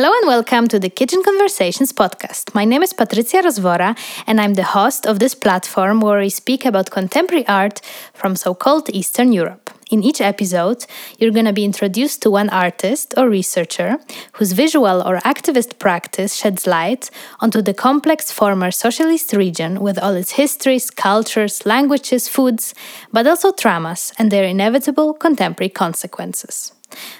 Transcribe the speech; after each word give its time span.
Hello 0.00 0.14
and 0.14 0.28
welcome 0.28 0.66
to 0.68 0.78
the 0.78 0.88
Kitchen 0.88 1.22
Conversations 1.22 1.92
podcast. 1.92 2.54
My 2.54 2.64
name 2.64 2.82
is 2.82 2.94
Patrycja 2.94 3.42
Rozwora 3.42 3.94
and 4.26 4.40
I'm 4.40 4.54
the 4.54 4.62
host 4.62 5.06
of 5.06 5.18
this 5.18 5.34
platform 5.34 6.00
where 6.00 6.20
we 6.20 6.30
speak 6.30 6.64
about 6.64 6.90
contemporary 6.90 7.46
art 7.46 7.82
from 8.14 8.34
so 8.34 8.54
called 8.54 8.88
Eastern 8.94 9.30
Europe. 9.34 9.68
In 9.90 10.02
each 10.02 10.22
episode, 10.22 10.86
you're 11.18 11.32
going 11.32 11.44
to 11.44 11.52
be 11.52 11.66
introduced 11.66 12.22
to 12.22 12.30
one 12.30 12.48
artist 12.48 13.12
or 13.18 13.28
researcher 13.28 13.98
whose 14.32 14.52
visual 14.52 15.02
or 15.06 15.18
activist 15.18 15.78
practice 15.78 16.34
sheds 16.34 16.66
light 16.66 17.10
onto 17.40 17.60
the 17.60 17.74
complex 17.74 18.32
former 18.32 18.70
socialist 18.70 19.34
region 19.34 19.80
with 19.82 19.98
all 19.98 20.14
its 20.14 20.30
histories, 20.30 20.90
cultures, 20.90 21.66
languages, 21.66 22.26
foods, 22.26 22.72
but 23.12 23.26
also 23.26 23.52
traumas 23.52 24.14
and 24.18 24.30
their 24.30 24.44
inevitable 24.44 25.12
contemporary 25.12 25.68
consequences. 25.68 26.72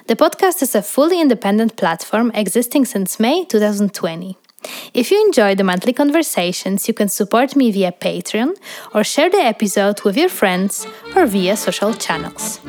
The 0.07 0.15
podcast 0.15 0.61
is 0.61 0.75
a 0.75 0.81
fully 0.81 1.19
independent 1.21 1.77
platform 1.77 2.31
existing 2.33 2.85
since 2.85 3.19
May 3.19 3.45
2020. 3.45 4.37
If 4.93 5.09
you 5.11 5.23
enjoy 5.25 5.55
the 5.55 5.63
monthly 5.63 5.93
conversations, 5.93 6.87
you 6.87 6.93
can 6.93 7.09
support 7.09 7.55
me 7.55 7.71
via 7.71 7.91
Patreon 7.91 8.55
or 8.93 9.03
share 9.03 9.29
the 9.29 9.41
episode 9.41 10.01
with 10.03 10.17
your 10.17 10.29
friends 10.29 10.85
or 11.15 11.25
via 11.25 11.55
social 11.57 11.93
channels. 11.93 12.59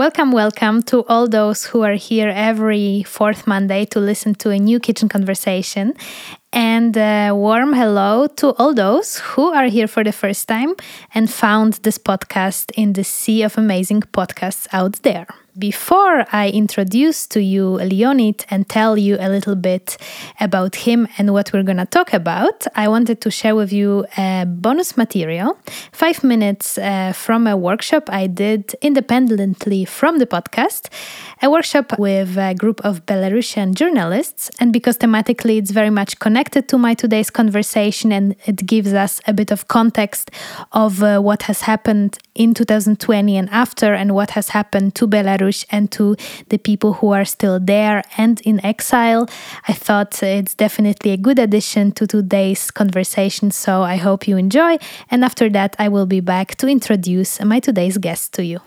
Welcome, 0.00 0.32
welcome 0.32 0.82
to 0.84 1.04
all 1.08 1.28
those 1.28 1.66
who 1.66 1.82
are 1.82 1.92
here 1.92 2.30
every 2.30 3.02
fourth 3.02 3.46
Monday 3.46 3.84
to 3.92 4.00
listen 4.00 4.34
to 4.36 4.48
a 4.48 4.58
new 4.58 4.80
kitchen 4.80 5.10
conversation. 5.10 5.92
And 6.54 6.96
a 6.96 7.32
warm 7.32 7.74
hello 7.74 8.26
to 8.38 8.54
all 8.54 8.72
those 8.72 9.18
who 9.18 9.52
are 9.52 9.66
here 9.66 9.86
for 9.86 10.02
the 10.02 10.12
first 10.12 10.48
time 10.48 10.74
and 11.12 11.30
found 11.30 11.74
this 11.82 11.98
podcast 11.98 12.70
in 12.76 12.94
the 12.94 13.04
sea 13.04 13.42
of 13.42 13.58
amazing 13.58 14.00
podcasts 14.00 14.66
out 14.72 15.02
there. 15.02 15.26
Before 15.58 16.24
I 16.32 16.48
introduce 16.50 17.26
to 17.28 17.42
you 17.42 17.70
Leonid 17.70 18.44
and 18.50 18.68
tell 18.68 18.96
you 18.96 19.16
a 19.18 19.28
little 19.28 19.56
bit 19.56 19.96
about 20.38 20.76
him 20.76 21.08
and 21.18 21.32
what 21.32 21.52
we're 21.52 21.64
going 21.64 21.78
to 21.78 21.86
talk 21.86 22.12
about, 22.12 22.68
I 22.76 22.86
wanted 22.86 23.20
to 23.22 23.32
share 23.32 23.56
with 23.56 23.72
you 23.72 24.06
a 24.16 24.46
bonus 24.46 24.96
material, 24.96 25.58
five 25.90 26.22
minutes 26.22 26.78
uh, 26.78 27.12
from 27.12 27.48
a 27.48 27.56
workshop 27.56 28.08
I 28.12 28.28
did 28.28 28.76
independently 28.80 29.84
from 29.84 30.18
the 30.18 30.26
podcast, 30.26 30.88
a 31.42 31.50
workshop 31.50 31.98
with 31.98 32.38
a 32.38 32.54
group 32.54 32.80
of 32.84 33.04
Belarusian 33.06 33.74
journalists. 33.74 34.52
And 34.60 34.72
because 34.72 34.98
thematically 34.98 35.58
it's 35.58 35.72
very 35.72 35.90
much 35.90 36.20
connected 36.20 36.68
to 36.68 36.78
my 36.78 36.94
today's 36.94 37.30
conversation 37.30 38.12
and 38.12 38.36
it 38.46 38.64
gives 38.66 38.92
us 38.92 39.20
a 39.26 39.32
bit 39.32 39.50
of 39.50 39.66
context 39.66 40.30
of 40.70 41.02
uh, 41.02 41.18
what 41.18 41.42
has 41.42 41.62
happened 41.62 42.18
in 42.40 42.54
2020 42.54 43.36
and 43.36 43.50
after 43.50 43.92
and 43.92 44.14
what 44.14 44.30
has 44.30 44.48
happened 44.48 44.94
to 44.94 45.06
Belarus 45.06 45.66
and 45.70 45.92
to 45.92 46.16
the 46.48 46.56
people 46.56 46.94
who 46.94 47.10
are 47.12 47.26
still 47.26 47.60
there 47.60 48.02
and 48.16 48.40
in 48.40 48.64
exile. 48.64 49.28
I 49.68 49.74
thought 49.74 50.22
it's 50.22 50.54
definitely 50.54 51.10
a 51.10 51.18
good 51.18 51.38
addition 51.38 51.92
to 51.92 52.06
today's 52.06 52.70
conversation, 52.70 53.50
so 53.50 53.82
I 53.82 53.96
hope 53.96 54.26
you 54.26 54.38
enjoy. 54.38 54.78
And 55.10 55.22
after 55.22 55.50
that, 55.50 55.76
I 55.78 55.88
will 55.88 56.06
be 56.06 56.20
back 56.20 56.54
to 56.56 56.66
introduce 56.66 57.42
my 57.44 57.60
today's 57.60 57.98
guest 57.98 58.32
to 58.34 58.42
you. 58.42 58.60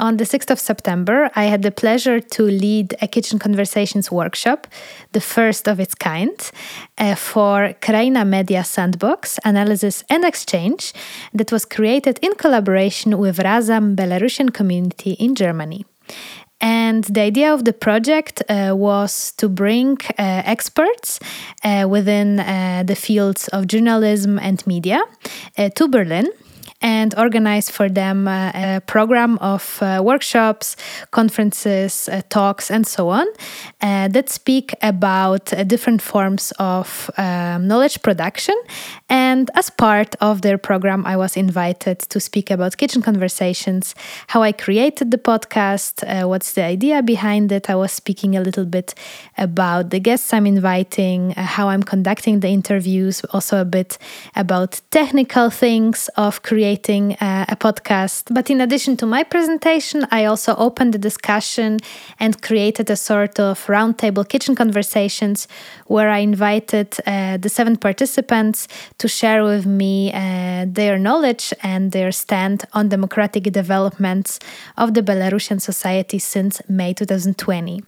On 0.00 0.16
the 0.16 0.24
6th 0.24 0.50
of 0.50 0.58
September, 0.58 1.30
I 1.34 1.44
had 1.44 1.60
the 1.60 1.70
pleasure 1.70 2.20
to 2.20 2.42
lead 2.44 2.94
a 3.02 3.06
Kitchen 3.06 3.38
Conversations 3.38 4.10
workshop, 4.10 4.66
the 5.12 5.20
first 5.20 5.68
of 5.68 5.78
its 5.78 5.94
kind, 5.94 6.50
uh, 6.96 7.14
for 7.14 7.74
Kraina 7.82 8.26
Media 8.26 8.64
Sandbox 8.64 9.38
Analysis 9.44 10.02
and 10.08 10.24
Exchange, 10.24 10.94
that 11.34 11.52
was 11.52 11.66
created 11.66 12.18
in 12.22 12.32
collaboration 12.36 13.18
with 13.18 13.36
Razam 13.36 13.94
Belarusian 13.94 14.54
community 14.54 15.12
in 15.18 15.34
Germany. 15.34 15.84
And 16.62 17.04
the 17.04 17.20
idea 17.20 17.52
of 17.52 17.66
the 17.66 17.74
project 17.74 18.42
uh, 18.48 18.72
was 18.74 19.32
to 19.32 19.50
bring 19.50 19.98
uh, 20.18 20.42
experts 20.46 21.20
uh, 21.62 21.86
within 21.86 22.40
uh, 22.40 22.84
the 22.86 22.96
fields 22.96 23.48
of 23.48 23.66
journalism 23.66 24.38
and 24.38 24.66
media 24.66 25.02
uh, 25.58 25.68
to 25.70 25.88
Berlin 25.88 26.26
and 26.82 27.14
organize 27.18 27.68
for 27.68 27.88
them 27.88 28.26
uh, 28.26 28.52
a 28.54 28.80
program 28.86 29.36
of 29.38 29.78
uh, 29.82 30.00
workshops, 30.02 30.76
conferences, 31.10 32.08
uh, 32.08 32.22
talks, 32.30 32.70
and 32.70 32.86
so 32.86 33.08
on 33.08 33.26
that 33.80 34.28
speak 34.28 34.74
about 34.82 35.52
different 35.66 36.02
forms 36.02 36.52
of 36.58 37.10
um, 37.16 37.66
knowledge 37.66 38.02
production. 38.02 38.54
And 39.08 39.50
as 39.54 39.70
part 39.70 40.14
of 40.20 40.42
their 40.42 40.58
program, 40.58 41.04
I 41.06 41.16
was 41.16 41.36
invited 41.36 41.98
to 41.98 42.20
speak 42.20 42.50
about 42.50 42.76
kitchen 42.76 43.02
conversations, 43.02 43.94
how 44.28 44.42
I 44.42 44.52
created 44.52 45.10
the 45.10 45.18
podcast, 45.18 46.04
what's 46.28 46.52
the 46.52 46.62
idea 46.62 47.02
behind 47.02 47.52
it. 47.52 47.68
I 47.70 47.74
was 47.74 47.92
speaking 47.92 48.36
a 48.36 48.40
little 48.40 48.64
bit 48.64 48.94
about 49.38 49.90
the 49.90 49.98
guests 49.98 50.32
I'm 50.32 50.46
inviting, 50.46 51.30
how 51.32 51.68
I'm 51.68 51.82
conducting 51.82 52.40
the 52.40 52.48
interviews, 52.48 53.24
also 53.32 53.60
a 53.60 53.64
bit 53.64 53.98
about 54.36 54.80
technical 54.90 55.50
things 55.50 56.08
of 56.16 56.42
creating 56.42 56.69
creating 56.70 57.16
a, 57.20 57.46
a 57.48 57.56
podcast. 57.56 58.32
But 58.32 58.48
in 58.48 58.60
addition 58.60 58.96
to 58.98 59.06
my 59.06 59.24
presentation, 59.24 60.06
I 60.12 60.26
also 60.26 60.54
opened 60.56 60.94
the 60.94 60.98
discussion 60.98 61.78
and 62.20 62.40
created 62.42 62.90
a 62.90 62.96
sort 62.96 63.40
of 63.40 63.66
roundtable 63.66 64.24
kitchen 64.28 64.54
conversations 64.54 65.48
where 65.86 66.08
I 66.08 66.18
invited 66.18 66.88
uh, 67.06 67.38
the 67.38 67.48
seven 67.48 67.76
participants 67.76 68.68
to 68.98 69.08
share 69.08 69.42
with 69.42 69.66
me 69.66 70.12
uh, 70.12 70.66
their 70.68 70.96
knowledge 70.98 71.52
and 71.62 71.90
their 71.90 72.12
stand 72.12 72.64
on 72.72 72.88
democratic 72.88 73.44
developments 73.52 74.38
of 74.76 74.94
the 74.94 75.02
Belarusian 75.02 75.60
society 75.60 76.18
since 76.20 76.62
May 76.68 76.94
2020 76.94 77.82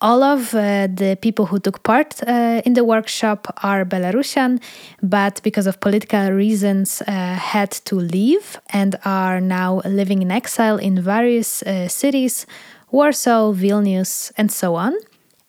all 0.00 0.22
of 0.22 0.54
uh, 0.54 0.86
the 0.88 1.16
people 1.20 1.46
who 1.46 1.58
took 1.58 1.82
part 1.82 2.22
uh, 2.26 2.62
in 2.64 2.74
the 2.74 2.84
workshop 2.84 3.52
are 3.62 3.84
Belarusian, 3.84 4.60
but 5.02 5.40
because 5.42 5.66
of 5.66 5.80
political 5.80 6.30
reasons, 6.30 7.02
uh, 7.02 7.34
had 7.34 7.70
to 7.70 7.96
leave 7.96 8.58
and 8.70 8.96
are 9.04 9.40
now 9.40 9.80
living 9.84 10.22
in 10.22 10.30
exile 10.30 10.76
in 10.76 11.00
various 11.00 11.62
uh, 11.62 11.88
cities 11.88 12.46
Warsaw, 12.90 13.52
Vilnius, 13.52 14.30
and 14.36 14.52
so 14.52 14.76
on. 14.76 14.94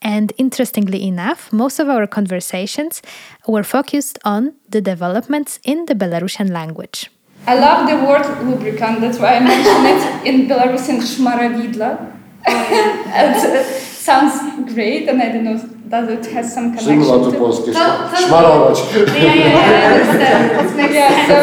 And 0.01 0.33
interestingly 0.37 1.03
enough, 1.07 1.53
most 1.53 1.79
of 1.79 1.89
our 1.89 2.07
conversations 2.07 3.03
were 3.47 3.63
focused 3.63 4.17
on 4.25 4.53
the 4.69 4.81
developments 4.81 5.59
in 5.63 5.85
the 5.85 5.93
Belarusian 5.93 6.49
language. 6.49 7.11
I 7.45 7.59
love 7.59 7.87
the 7.87 7.97
word 8.03 8.25
lubricant, 8.43 9.01
that's 9.01 9.19
why 9.19 9.35
I 9.35 9.39
mentioned 9.39 9.85
it 9.93 10.25
in 10.27 10.47
Belarusian 10.47 11.01
shmaravidla. 11.01 12.13
Sounds 14.05 14.35
great, 14.73 15.09
and 15.09 15.19
I 15.19 15.29
don't 15.33 15.43
know, 15.43 15.57
does 15.89 16.09
it 16.09 16.25
has 16.33 16.53
some 16.53 16.69
connection 16.69 17.03
Similar 17.03 17.31
to 17.31 17.37
polskie 17.37 17.71
szmarować. 18.27 18.77
Yeah, 19.23 19.35
yeah, 19.35 20.17
yeah, 20.77 20.91
yeah, 20.91 21.27
so, 21.27 21.37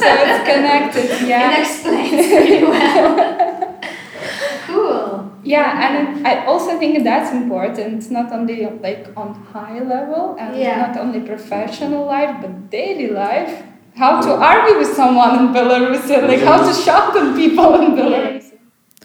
so 0.00 0.06
it's 0.26 0.44
connected, 0.52 1.28
yeah. 1.28 1.52
It 1.52 1.58
explains 1.60 2.26
pretty 2.26 2.64
well. 2.64 3.16
cool. 4.66 5.30
Yeah, 5.44 5.86
and 5.86 6.26
I 6.26 6.44
also 6.46 6.78
think 6.78 7.04
that's 7.04 7.32
important, 7.32 8.10
not 8.10 8.32
only 8.32 8.68
like 8.82 9.08
on 9.16 9.34
high 9.52 9.78
level 9.80 10.36
and 10.40 10.56
Yeah. 10.56 10.86
not 10.86 10.96
only 10.96 11.20
professional 11.20 12.06
life, 12.06 12.34
but 12.42 12.70
daily 12.70 13.10
life. 13.10 13.62
How 13.96 14.20
to 14.20 14.30
argue 14.30 14.78
with 14.78 14.92
someone 14.96 15.38
in 15.38 15.52
Belarus, 15.54 16.10
and 16.10 16.26
like 16.28 16.42
how 16.44 16.58
to 16.68 16.72
shout 16.74 17.16
at 17.16 17.36
people 17.36 17.74
in 17.80 17.94
Belarus. 17.96 18.47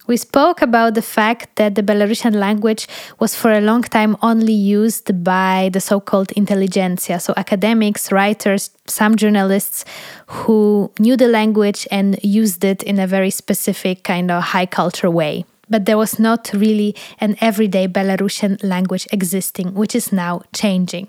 We 0.05 0.17
spoke 0.17 0.61
about 0.61 0.95
the 0.95 1.01
fact 1.01 1.55
that 1.55 1.75
the 1.75 1.83
Belarusian 1.83 2.35
language 2.35 2.88
was 3.19 3.35
for 3.35 3.53
a 3.53 3.61
long 3.61 3.83
time 3.83 4.17
only 4.21 4.51
used 4.51 5.23
by 5.23 5.69
the 5.71 5.79
so 5.79 6.01
called 6.01 6.31
intelligentsia, 6.33 7.21
so 7.21 7.33
academics, 7.38 8.11
writers, 8.11 8.71
some 8.85 9.15
journalists 9.15 9.85
who 10.27 10.91
knew 11.00 11.15
the 11.15 11.29
language 11.29 11.88
and 11.89 12.19
used 12.21 12.65
it 12.65 12.83
in 12.83 13.00
a 13.00 13.07
very 13.07 13.29
specific 13.29 14.03
kind 14.03 14.29
of 14.29 14.44
high 14.44 14.65
culture 14.65 15.09
way. 15.09 15.45
But 15.69 15.86
there 15.86 15.98
was 15.98 16.19
not 16.19 16.51
really 16.54 16.95
an 17.19 17.36
everyday 17.42 17.88
Belarusian 17.88 18.62
language 18.63 19.07
existing, 19.12 19.74
which 19.74 19.95
is 19.95 20.12
now 20.12 20.42
changing. 20.54 21.07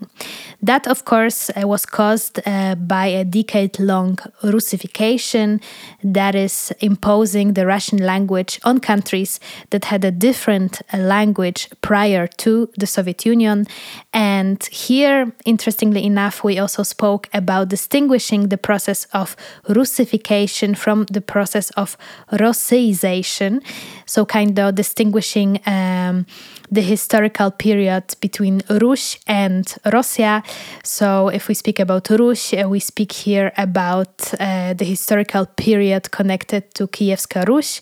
That, 0.62 0.86
of 0.86 1.04
course, 1.04 1.50
uh, 1.50 1.66
was 1.66 1.84
caused 1.86 2.40
uh, 2.46 2.74
by 2.76 3.06
a 3.06 3.24
decade 3.24 3.78
long 3.78 4.18
Russification 4.42 5.60
that 6.02 6.34
is 6.34 6.72
imposing 6.80 7.54
the 7.54 7.66
Russian 7.66 7.98
language 7.98 8.60
on 8.64 8.78
countries 8.80 9.40
that 9.70 9.86
had 9.86 10.04
a 10.04 10.10
different 10.10 10.80
uh, 10.92 10.98
language 10.98 11.68
prior 11.80 12.26
to 12.26 12.70
the 12.76 12.86
Soviet 12.86 13.26
Union. 13.26 13.66
And 14.12 14.64
here, 14.66 15.32
interestingly 15.44 16.04
enough, 16.04 16.44
we 16.44 16.58
also 16.58 16.82
spoke 16.82 17.28
about 17.32 17.68
distinguishing 17.68 18.48
the 18.48 18.58
process 18.58 19.06
of 19.12 19.36
Russification 19.68 20.74
from 20.74 21.06
the 21.10 21.20
process 21.20 21.70
of 21.70 21.96
Rossiization. 22.32 23.62
So, 24.06 24.24
kind 24.24 24.43
of 24.58 24.74
distinguishing 24.74 25.60
um, 25.66 26.26
the 26.70 26.80
historical 26.80 27.50
period 27.50 28.04
between 28.20 28.62
Rus 28.68 29.18
and 29.26 29.66
Russia. 29.92 30.42
So, 30.82 31.28
if 31.28 31.48
we 31.48 31.54
speak 31.54 31.80
about 31.80 32.10
Rus, 32.10 32.52
uh, 32.52 32.68
we 32.68 32.80
speak 32.80 33.12
here 33.12 33.52
about 33.56 34.34
uh, 34.40 34.74
the 34.74 34.84
historical 34.84 35.46
period 35.46 36.10
connected 36.10 36.74
to 36.74 36.86
Kievska 36.86 37.46
Rus. 37.46 37.80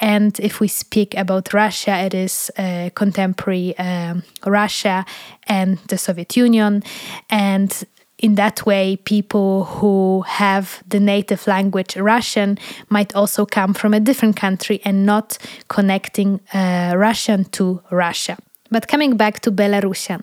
And 0.00 0.38
if 0.40 0.60
we 0.60 0.68
speak 0.68 1.16
about 1.16 1.52
Russia, 1.52 1.96
it 1.98 2.14
is 2.14 2.50
uh, 2.58 2.90
contemporary 2.94 3.76
um, 3.78 4.22
Russia 4.46 5.04
and 5.46 5.78
the 5.88 5.98
Soviet 5.98 6.36
Union. 6.36 6.82
And 7.30 7.84
in 8.22 8.36
that 8.36 8.64
way, 8.64 8.96
people 8.96 9.64
who 9.64 10.22
have 10.22 10.82
the 10.86 11.00
native 11.00 11.46
language 11.48 11.96
Russian 11.96 12.56
might 12.88 13.14
also 13.16 13.44
come 13.44 13.74
from 13.74 13.92
a 13.92 14.00
different 14.00 14.36
country 14.36 14.80
and 14.84 15.04
not 15.04 15.36
connecting 15.68 16.40
uh, 16.54 16.94
Russian 16.96 17.44
to 17.46 17.82
Russia. 17.90 18.38
But 18.72 18.88
coming 18.88 19.18
back 19.18 19.40
to 19.40 19.52
Belarusian, 19.52 20.22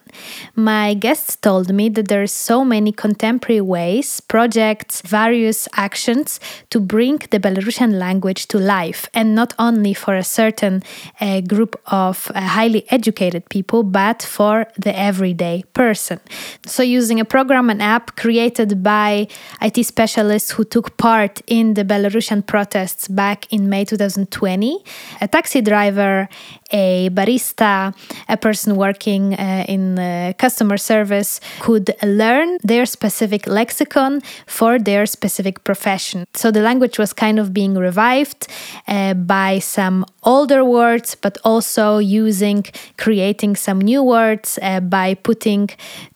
my 0.56 0.96
guests 0.96 1.36
told 1.36 1.72
me 1.72 1.88
that 1.90 2.08
there 2.08 2.24
are 2.24 2.34
so 2.50 2.66
many 2.66 2.92
contemporary 2.92 3.62
ways, 3.62 4.22
projects, 4.22 5.02
various 5.02 5.68
actions 5.76 6.40
to 6.72 6.80
bring 6.80 7.20
the 7.30 7.40
Belarusian 7.40 8.00
language 8.00 8.48
to 8.48 8.58
life, 8.58 9.08
and 9.14 9.36
not 9.36 9.54
only 9.60 9.94
for 9.94 10.16
a 10.16 10.24
certain 10.24 10.82
uh, 11.22 11.42
group 11.42 11.80
of 11.86 12.32
uh, 12.34 12.42
highly 12.42 12.86
educated 12.90 13.48
people, 13.50 13.84
but 13.84 14.24
for 14.24 14.66
the 14.76 14.98
everyday 14.98 15.64
person. 15.76 16.20
So, 16.66 16.82
using 16.82 17.20
a 17.20 17.26
program 17.26 17.70
and 17.70 17.84
app 17.84 18.16
created 18.16 18.82
by 18.82 19.28
IT 19.62 19.86
specialists 19.86 20.50
who 20.50 20.64
took 20.64 20.98
part 20.98 21.42
in 21.46 21.76
the 21.76 21.86
Belarusian 21.86 22.44
protests 22.48 23.08
back 23.08 23.46
in 23.54 23.70
May 23.70 23.86
2020, 23.86 24.84
a 25.22 25.28
taxi 25.28 25.62
driver, 25.62 26.28
a 26.72 27.10
barista, 27.12 27.94
a 28.28 28.38
person 28.38 28.76
working 28.76 29.34
uh, 29.34 29.66
in 29.68 29.98
uh, 29.98 30.34
customer 30.38 30.78
service 30.78 31.40
could 31.60 31.96
learn 32.04 32.58
their 32.64 32.86
specific 32.86 33.48
lexicon 33.48 34.22
for 34.46 34.80
their 34.80 35.06
specific 35.06 35.64
profession. 35.64 36.26
So 36.34 36.52
the 36.52 36.62
language 36.62 36.98
was 37.00 37.14
kind 37.14 37.40
of 37.40 37.54
being 37.54 37.76
revived 37.76 38.48
uh, 38.88 39.14
by 39.14 39.60
some 39.60 40.06
older 40.24 40.64
words, 40.64 41.16
but 41.16 41.38
also 41.44 41.98
using, 41.98 42.66
creating 42.98 43.56
some 43.56 43.80
new 43.82 44.04
words 44.04 44.60
uh, 44.62 44.80
by 44.80 45.16
putting 45.16 45.70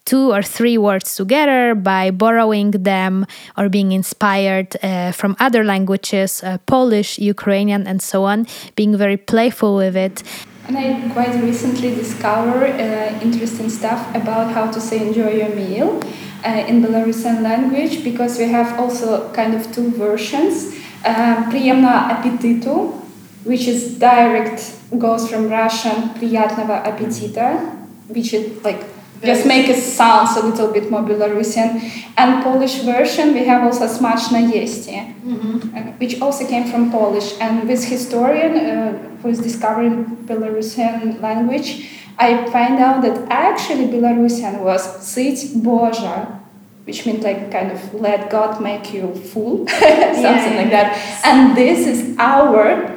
two 0.04 0.32
or 0.32 0.42
three 0.42 0.78
words 0.78 1.14
together 1.14 1.74
by 1.74 2.10
borrowing 2.10 2.70
them 2.70 3.26
or 3.56 3.68
being 3.68 3.92
inspired 3.92 4.76
uh, 4.82 5.12
from 5.12 5.36
other 5.38 5.64
languages, 5.64 6.42
uh, 6.42 6.58
Polish, 6.66 7.18
Ukrainian, 7.18 7.86
and 7.86 8.00
so 8.00 8.24
on, 8.24 8.46
being 8.76 8.96
very 8.96 9.16
playful 9.16 9.76
with 9.76 9.96
it. 9.96 10.22
And 10.66 10.76
I 10.76 11.10
quite 11.14 11.34
recently 11.42 11.94
discovered 11.94 12.72
uh, 12.78 13.18
interesting 13.22 13.70
stuff 13.70 14.00
about 14.14 14.52
how 14.52 14.70
to 14.70 14.80
say 14.80 15.06
enjoy 15.06 15.32
your 15.40 15.54
meal 15.54 16.02
uh, 16.44 16.64
in 16.68 16.82
Belarusian 16.82 17.42
language 17.42 18.04
because 18.04 18.38
we 18.38 18.48
have 18.48 18.78
also 18.78 19.32
kind 19.32 19.54
of 19.54 19.72
two 19.72 19.90
versions. 19.92 20.74
Uh, 21.04 21.48
Приемного 21.50 22.10
аппетиту, 22.10 23.00
which 23.44 23.66
is 23.66 23.98
direct, 23.98 24.74
goes 24.98 25.28
from 25.28 25.48
Russian 25.48 26.10
приятного 26.14 26.84
аппетита, 26.84 27.76
which 28.08 28.32
is 28.34 28.62
like 28.64 28.84
just 29.25 29.45
make 29.45 29.69
it 29.69 29.81
sound 29.81 30.27
a 30.37 30.45
little 30.45 30.71
bit 30.71 30.91
more 30.91 31.01
Belarusian. 31.01 31.81
And 32.17 32.43
Polish 32.43 32.81
version, 32.81 33.33
we 33.33 33.45
have 33.45 33.63
also 33.63 33.87
Smaczne 33.87 34.51
jeście, 34.51 35.13
mm-hmm. 35.25 35.99
which 35.99 36.21
also 36.21 36.45
came 36.45 36.65
from 36.65 36.91
Polish. 36.91 37.33
And 37.39 37.67
this 37.67 37.85
historian 37.85 38.57
uh, 38.57 38.93
who 39.21 39.29
is 39.29 39.39
discovering 39.39 40.05
Belarusian 40.25 41.21
language, 41.21 41.89
I 42.19 42.45
find 42.51 42.79
out 42.79 43.01
that 43.01 43.27
actually 43.29 43.87
Belarusian 43.87 44.61
was 44.61 44.81
Syć 44.99 45.55
Boja, 45.63 46.39
which 46.85 47.05
means 47.05 47.23
like 47.23 47.51
kind 47.51 47.71
of 47.71 47.93
let 47.93 48.29
God 48.29 48.61
make 48.61 48.93
you 48.93 49.15
full, 49.15 49.67
something 49.67 50.21
yeah. 50.21 50.61
like 50.61 50.71
that. 50.71 51.21
And 51.25 51.57
this 51.57 51.87
is 51.87 52.15
our 52.19 52.92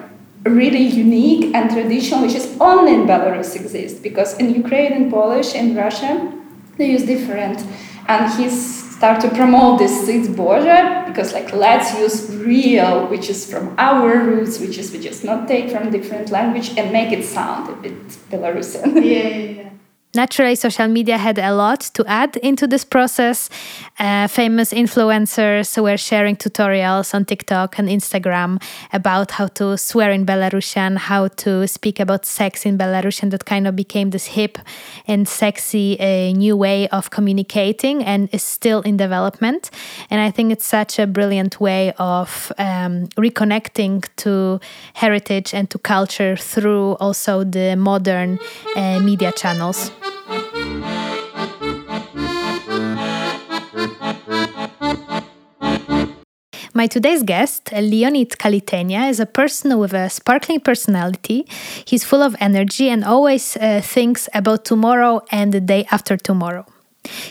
really 0.48 0.82
unique 0.82 1.54
and 1.54 1.70
traditional, 1.70 2.22
which 2.22 2.34
is 2.34 2.56
only 2.60 2.94
in 2.94 3.06
Belarus 3.06 3.56
exists 3.56 3.98
because 4.00 4.36
in 4.38 4.54
Ukraine 4.54 4.92
and 4.92 5.10
Polish 5.10 5.54
and 5.54 5.76
Russia 5.76 6.32
they 6.76 6.90
use 6.90 7.04
different. 7.04 7.64
And 8.08 8.32
he's 8.34 8.86
start 8.96 9.20
to 9.20 9.28
promote 9.28 9.78
this 9.78 9.92
Syć 10.08 10.34
Boża 10.34 11.06
because 11.06 11.32
like 11.34 11.52
let's 11.52 11.98
use 11.98 12.34
real, 12.36 13.06
which 13.08 13.28
is 13.28 13.50
from 13.50 13.74
our 13.78 14.18
roots, 14.18 14.58
which 14.58 14.78
is 14.78 14.90
we 14.92 14.98
just 14.98 15.22
not 15.22 15.46
take 15.46 15.70
from 15.70 15.90
different 15.90 16.30
language 16.30 16.70
and 16.78 16.92
make 16.92 17.12
it 17.12 17.24
sound 17.24 17.68
a 17.68 17.76
bit 17.82 17.98
Belarusian. 18.30 18.94
yeah. 18.96 19.02
yeah, 19.02 19.62
yeah. 19.62 19.70
Naturally, 20.16 20.54
social 20.54 20.88
media 20.88 21.18
had 21.18 21.38
a 21.38 21.52
lot 21.52 21.80
to 21.92 22.02
add 22.06 22.38
into 22.38 22.66
this 22.66 22.86
process. 22.86 23.50
Uh, 23.98 24.26
famous 24.28 24.72
influencers 24.72 25.76
were 25.82 25.98
sharing 25.98 26.36
tutorials 26.36 27.12
on 27.12 27.26
TikTok 27.26 27.78
and 27.78 27.86
Instagram 27.86 28.62
about 28.94 29.32
how 29.32 29.48
to 29.48 29.76
swear 29.76 30.10
in 30.10 30.24
Belarusian, 30.24 30.96
how 30.96 31.28
to 31.28 31.68
speak 31.68 32.00
about 32.00 32.24
sex 32.24 32.64
in 32.64 32.78
Belarusian. 32.78 33.30
That 33.30 33.44
kind 33.44 33.66
of 33.66 33.76
became 33.76 34.08
this 34.08 34.24
hip 34.24 34.56
and 35.06 35.28
sexy 35.28 36.00
uh, 36.00 36.32
new 36.32 36.56
way 36.56 36.88
of 36.88 37.10
communicating 37.10 38.02
and 38.02 38.30
is 38.32 38.42
still 38.42 38.80
in 38.80 38.96
development. 38.96 39.70
And 40.08 40.22
I 40.22 40.30
think 40.30 40.50
it's 40.50 40.64
such 40.64 40.98
a 40.98 41.06
brilliant 41.06 41.60
way 41.60 41.92
of 41.98 42.50
um, 42.56 43.08
reconnecting 43.18 44.08
to 44.16 44.60
heritage 44.94 45.52
and 45.52 45.68
to 45.68 45.78
culture 45.78 46.36
through 46.36 46.92
also 47.00 47.44
the 47.44 47.76
modern 47.76 48.38
uh, 48.76 48.98
media 49.00 49.30
channels. 49.32 49.90
My 56.76 56.86
today's 56.86 57.22
guest, 57.22 57.72
Leonid 57.72 58.32
Kalitenya, 58.32 59.08
is 59.08 59.18
a 59.18 59.24
person 59.24 59.78
with 59.78 59.94
a 59.94 60.10
sparkling 60.10 60.60
personality. 60.60 61.46
He's 61.86 62.04
full 62.04 62.22
of 62.22 62.36
energy 62.38 62.90
and 62.90 63.02
always 63.02 63.56
uh, 63.56 63.80
thinks 63.82 64.28
about 64.34 64.66
tomorrow 64.66 65.22
and 65.30 65.54
the 65.54 65.60
day 65.60 65.86
after 65.90 66.18
tomorrow. 66.18 66.66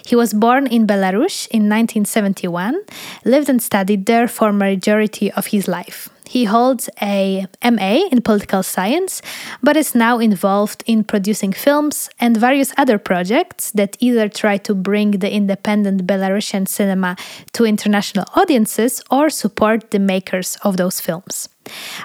He 0.03 0.15
was 0.15 0.33
born 0.33 0.65
in 0.65 0.87
Belarus 0.87 1.47
in 1.51 1.69
1971, 1.69 2.81
lived 3.23 3.47
and 3.47 3.61
studied 3.61 4.07
there 4.07 4.27
for 4.27 4.51
majority 4.51 5.31
of 5.33 5.47
his 5.47 5.67
life. 5.67 6.09
He 6.27 6.45
holds 6.45 6.89
a 7.01 7.47
MA 7.63 8.07
in 8.11 8.21
political 8.21 8.63
science, 8.63 9.21
but 9.61 9.77
is 9.77 9.95
now 9.95 10.19
involved 10.19 10.83
in 10.85 11.03
producing 11.03 11.53
films 11.53 12.09
and 12.19 12.37
various 12.37 12.73
other 12.77 12.97
projects 12.97 13.71
that 13.71 13.97
either 13.99 14.27
try 14.29 14.57
to 14.57 14.73
bring 14.73 15.11
the 15.11 15.31
independent 15.31 16.05
Belarusian 16.07 16.67
cinema 16.67 17.15
to 17.53 17.65
international 17.65 18.25
audiences 18.35 19.01
or 19.11 19.29
support 19.29 19.91
the 19.91 19.99
makers 19.99 20.57
of 20.63 20.77
those 20.77 20.99
films. 20.99 21.49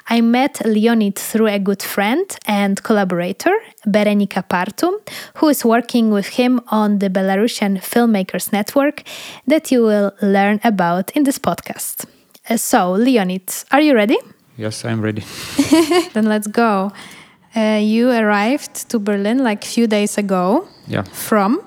I 0.08 0.20
met 0.20 0.64
Leonid 0.64 1.16
through 1.18 1.48
a 1.48 1.58
good 1.58 1.82
friend 1.82 2.26
and 2.46 2.82
collaborator, 2.82 3.52
Berenika 3.86 4.42
Partum, 4.48 4.94
who 5.34 5.48
is 5.48 5.64
working 5.64 6.10
with 6.10 6.28
him 6.28 6.60
on 6.68 6.98
the 6.98 7.10
Belarusian 7.10 7.78
Filmmakers 7.78 8.52
Network 8.52 9.02
that 9.46 9.70
you 9.70 9.82
will 9.82 10.12
learn 10.22 10.60
about 10.64 11.10
in 11.10 11.24
this 11.24 11.38
podcast. 11.38 12.06
Uh, 12.50 12.56
so, 12.56 12.92
Leonid, 12.92 13.48
are 13.70 13.80
you 13.80 13.94
ready? 13.94 14.18
Yes, 14.56 14.84
I'm 14.84 15.00
ready. 15.00 15.22
then 16.14 16.24
let's 16.24 16.48
go. 16.48 16.90
Uh, 17.54 17.78
you 17.80 18.10
arrived 18.10 18.90
to 18.90 18.98
Berlin 18.98 19.38
like 19.38 19.64
a 19.64 19.68
few 19.68 19.86
days 19.86 20.18
ago. 20.18 20.66
Yeah. 20.88 21.02
From? 21.02 21.60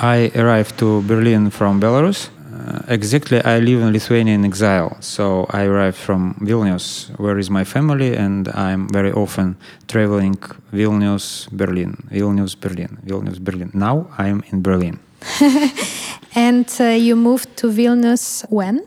I 0.00 0.32
arrived 0.34 0.78
to 0.78 1.02
Berlin 1.02 1.50
from 1.50 1.80
Belarus. 1.80 2.28
Uh, 2.52 2.82
exactly, 2.88 3.40
I 3.44 3.60
live 3.60 3.80
in 3.82 3.92
Lithuania 3.92 4.34
in 4.34 4.44
exile. 4.44 4.96
So 5.00 5.46
I 5.50 5.64
arrived 5.66 5.96
from 5.96 6.34
Vilnius, 6.40 7.10
where 7.18 7.38
is 7.38 7.48
my 7.48 7.62
family, 7.62 8.16
and 8.16 8.48
I'm 8.48 8.88
very 8.88 9.12
often 9.12 9.56
traveling 9.86 10.36
Vilnius, 10.72 11.48
Berlin, 11.52 11.94
Vilnius, 12.10 12.60
Berlin, 12.60 12.98
Vilnius, 13.06 13.38
Berlin. 13.38 13.70
Now 13.74 14.08
I'm 14.18 14.42
in 14.50 14.60
Berlin. 14.60 14.98
and 16.34 16.68
uh, 16.80 16.84
you 16.84 17.16
moved 17.16 17.56
to 17.58 17.68
Vilnius 17.68 18.44
when? 18.50 18.86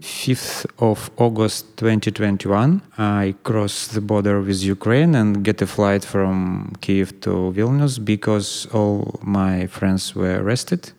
5th 0.00 0.66
of 0.78 1.10
August 1.16 1.76
2021, 1.78 2.82
I 2.98 3.34
crossed 3.42 3.94
the 3.94 4.00
border 4.00 4.40
with 4.40 4.62
Ukraine 4.62 5.14
and 5.14 5.42
get 5.42 5.62
a 5.62 5.66
flight 5.66 6.04
from 6.04 6.74
Kiev 6.80 7.20
to 7.20 7.52
Vilnius 7.56 7.98
because 8.04 8.66
all 8.72 9.18
my 9.22 9.66
friends 9.66 10.14
were 10.14 10.42
arrested. 10.42 10.92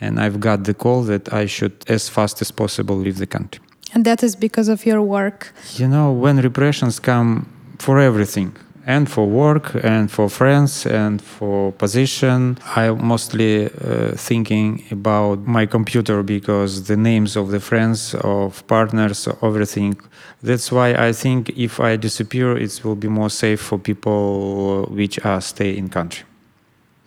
And 0.00 0.18
I've 0.18 0.40
got 0.40 0.64
the 0.64 0.74
call 0.74 1.02
that 1.04 1.32
I 1.32 1.46
should, 1.46 1.72
as 1.88 2.08
fast 2.08 2.42
as 2.42 2.50
possible, 2.50 2.96
leave 2.96 3.18
the 3.18 3.26
country. 3.26 3.62
And 3.94 4.04
that 4.04 4.22
is 4.24 4.34
because 4.34 4.68
of 4.68 4.84
your 4.84 5.00
work. 5.00 5.52
You 5.76 5.86
know, 5.86 6.10
when 6.12 6.38
repressions 6.38 6.98
come 6.98 7.46
for 7.78 8.00
everything, 8.00 8.56
and 8.86 9.10
for 9.10 9.26
work 9.26 9.74
and 9.82 10.10
for 10.10 10.28
friends 10.28 10.86
and 10.86 11.20
for 11.22 11.72
position. 11.72 12.58
I'm 12.76 13.04
mostly 13.04 13.66
uh, 13.66 14.12
thinking 14.12 14.84
about 14.90 15.46
my 15.46 15.66
computer 15.66 16.22
because 16.22 16.84
the 16.84 16.96
names 16.96 17.36
of 17.36 17.50
the 17.50 17.60
friends 17.60 18.14
of 18.14 18.66
partners 18.66 19.28
everything. 19.42 19.96
That's 20.42 20.70
why 20.70 20.94
i 20.94 21.12
think 21.12 21.50
if 21.56 21.80
i 21.80 21.96
disappear 21.96 22.56
it 22.56 22.80
will 22.84 22.96
be 22.96 23.08
more 23.08 23.30
safe 23.30 23.60
for 23.60 23.78
people 23.78 24.86
which 24.90 25.18
are 25.24 25.40
stay 25.40 25.76
in 25.76 25.88
country. 25.88 26.24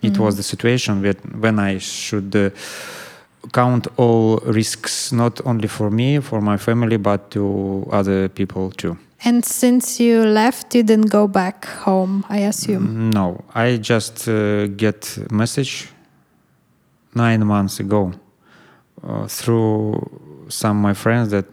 It 0.02 0.12
mm-hmm. 0.12 0.22
was 0.22 0.36
the 0.36 0.42
situation 0.42 1.02
that 1.02 1.18
when 1.36 1.58
i 1.58 1.78
should 1.78 2.34
uh, 2.34 2.50
count 3.52 3.86
all 3.96 4.38
risks 4.38 5.12
not 5.12 5.40
only 5.46 5.68
for 5.68 5.90
me 5.90 6.20
for 6.20 6.40
my 6.40 6.56
family 6.56 6.96
but 6.96 7.30
to 7.30 7.88
other 7.92 8.28
people 8.28 8.70
too 8.72 8.98
and 9.24 9.44
since 9.44 9.98
you 9.98 10.24
left, 10.24 10.74
you 10.74 10.82
didn't 10.82 11.10
go 11.10 11.26
back 11.26 11.66
home, 11.66 12.24
I 12.28 12.38
assume. 12.38 13.10
No, 13.10 13.44
I 13.54 13.76
just 13.76 14.28
uh, 14.28 14.68
get 14.68 15.18
message 15.30 15.88
nine 17.14 17.44
months 17.44 17.80
ago 17.80 18.12
uh, 19.02 19.26
through 19.26 20.46
some 20.48 20.80
my 20.80 20.94
friends 20.94 21.30
that 21.30 21.48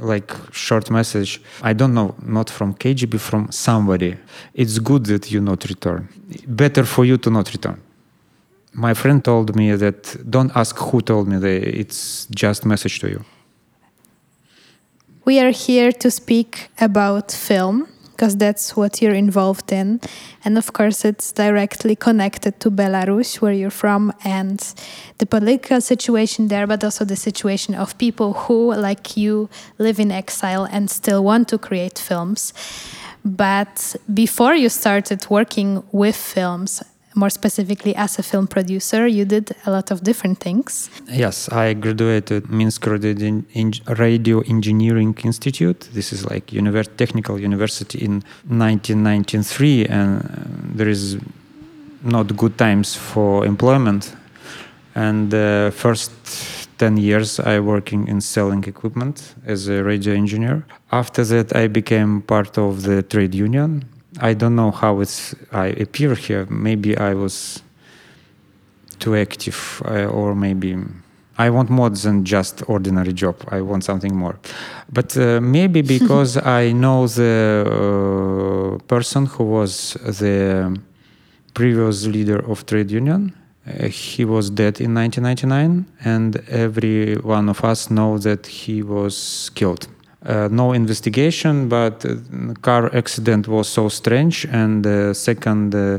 like 0.00 0.32
short 0.52 0.90
message. 0.90 1.40
I 1.62 1.72
don't 1.74 1.94
know 1.94 2.14
not 2.22 2.50
from 2.50 2.74
kgb 2.74 3.20
from 3.20 3.50
somebody. 3.50 4.16
It's 4.54 4.78
good 4.78 5.04
that 5.06 5.30
you 5.30 5.40
not 5.40 5.64
return. 5.64 6.08
Better 6.46 6.84
for 6.84 7.04
you 7.04 7.18
to 7.18 7.30
not 7.30 7.52
return. 7.52 7.80
My 8.72 8.94
friend 8.94 9.24
told 9.24 9.56
me 9.56 9.74
that 9.74 10.16
don't 10.30 10.54
ask 10.54 10.76
who 10.78 11.00
told 11.00 11.28
me 11.28 11.38
that 11.38 11.62
it's 11.80 12.26
just 12.30 12.66
message 12.66 12.98
to 13.00 13.08
you 13.08 13.24
we 15.26 15.40
are 15.40 15.50
here 15.50 15.90
to 15.90 16.10
speak 16.10 16.68
about 16.80 17.32
film 17.32 17.88
because 18.12 18.36
that's 18.36 18.74
what 18.74 19.02
you're 19.02 19.14
involved 19.14 19.70
in. 19.72 20.00
And 20.42 20.56
of 20.56 20.72
course, 20.72 21.04
it's 21.04 21.32
directly 21.32 21.94
connected 21.94 22.58
to 22.60 22.70
Belarus, 22.70 23.42
where 23.42 23.52
you're 23.52 23.68
from, 23.68 24.10
and 24.24 24.58
the 25.18 25.26
political 25.26 25.82
situation 25.82 26.48
there, 26.48 26.66
but 26.66 26.82
also 26.82 27.04
the 27.04 27.16
situation 27.16 27.74
of 27.74 27.98
people 27.98 28.32
who, 28.32 28.72
like 28.74 29.18
you, 29.18 29.50
live 29.78 30.00
in 30.00 30.10
exile 30.10 30.64
and 30.64 30.88
still 30.88 31.22
want 31.22 31.48
to 31.48 31.58
create 31.58 31.98
films. 31.98 32.54
But 33.22 33.96
before 34.14 34.54
you 34.54 34.70
started 34.70 35.28
working 35.28 35.82
with 35.92 36.16
films, 36.16 36.82
more 37.16 37.30
specifically 37.30 37.94
as 37.96 38.18
a 38.18 38.22
film 38.22 38.46
producer, 38.46 39.06
you 39.06 39.24
did 39.24 39.54
a 39.64 39.70
lot 39.70 39.90
of 39.90 40.02
different 40.02 40.38
things. 40.38 40.90
Yes, 41.08 41.48
I 41.48 41.74
graduated 41.74 42.50
Minsk 42.50 42.86
Radio 42.86 44.40
Engineering 44.40 45.16
Institute. 45.24 45.88
This 45.92 46.12
is 46.12 46.24
like 46.30 46.52
univers 46.52 46.88
technical 46.96 47.40
university 47.40 48.04
in 48.04 48.22
1993, 48.48 49.86
and 49.86 50.20
uh, 50.20 50.28
there 50.76 50.88
is 50.88 51.16
not 52.02 52.36
good 52.36 52.56
times 52.58 52.94
for 52.94 53.44
employment. 53.46 54.14
And 54.94 55.30
the 55.30 55.68
uh, 55.68 55.70
first 55.70 56.12
10 56.78 56.96
years 56.98 57.40
I 57.40 57.60
working 57.60 58.08
in 58.08 58.20
selling 58.20 58.64
equipment 58.64 59.34
as 59.46 59.68
a 59.68 59.82
radio 59.82 60.14
engineer. 60.14 60.66
After 60.92 61.24
that 61.24 61.56
I 61.56 61.68
became 61.68 62.22
part 62.22 62.58
of 62.58 62.82
the 62.82 63.02
trade 63.02 63.34
union 63.34 63.84
I 64.20 64.34
don't 64.34 64.56
know 64.56 64.70
how 64.70 65.00
it's 65.00 65.34
I 65.52 65.66
appear 65.66 66.14
here. 66.14 66.46
Maybe 66.48 66.96
I 66.96 67.14
was 67.14 67.62
too 68.98 69.14
active, 69.14 69.82
uh, 69.84 70.06
or 70.06 70.34
maybe 70.34 70.76
I 71.38 71.50
want 71.50 71.68
more 71.68 71.90
than 71.90 72.24
just 72.24 72.62
ordinary 72.66 73.12
job. 73.12 73.36
I 73.48 73.60
want 73.60 73.84
something 73.84 74.14
more. 74.16 74.38
But 74.90 75.16
uh, 75.16 75.40
maybe 75.40 75.82
because 75.98 76.38
I 76.38 76.72
know 76.72 77.06
the 77.06 78.76
uh, 78.76 78.84
person 78.86 79.26
who 79.26 79.44
was 79.44 79.94
the 80.02 80.78
previous 81.54 82.06
leader 82.06 82.38
of 82.50 82.64
trade 82.66 82.90
union. 82.90 83.34
Uh, 83.66 83.88
he 83.88 84.24
was 84.24 84.48
dead 84.48 84.80
in 84.80 84.94
1999, 84.94 85.86
and 86.04 86.36
every 86.48 87.16
one 87.16 87.48
of 87.48 87.64
us 87.64 87.90
know 87.90 88.16
that 88.18 88.46
he 88.46 88.80
was 88.80 89.50
killed 89.56 89.88
uh, 90.26 90.48
no 90.50 90.72
investigation, 90.72 91.68
but 91.68 92.04
uh, 92.04 92.16
car 92.62 92.94
accident 92.94 93.48
was 93.48 93.68
so 93.68 93.88
strange, 93.88 94.44
and 94.50 94.84
the 94.84 95.14
second 95.14 95.74
uh, 95.74 95.98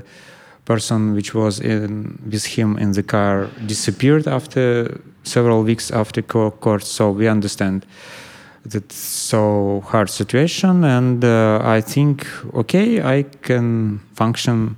person 0.66 1.14
which 1.14 1.34
was 1.34 1.60
in, 1.60 2.20
with 2.30 2.46
him 2.46 2.78
in 2.78 2.92
the 2.92 3.04
car 3.04 3.48
disappeared 3.66 4.28
after 4.28 5.00
several 5.24 5.64
weeks 5.64 5.92
after 5.92 6.22
court. 6.22 6.84
So 6.84 7.12
we 7.12 7.28
understand 7.28 7.86
that 8.66 8.92
so 8.92 9.82
hard 9.88 10.10
situation, 10.10 10.84
and 10.84 11.24
uh, 11.24 11.62
I 11.64 11.82
think 11.82 12.28
okay, 12.54 13.02
I 13.02 13.24
can 13.42 14.00
function 14.14 14.76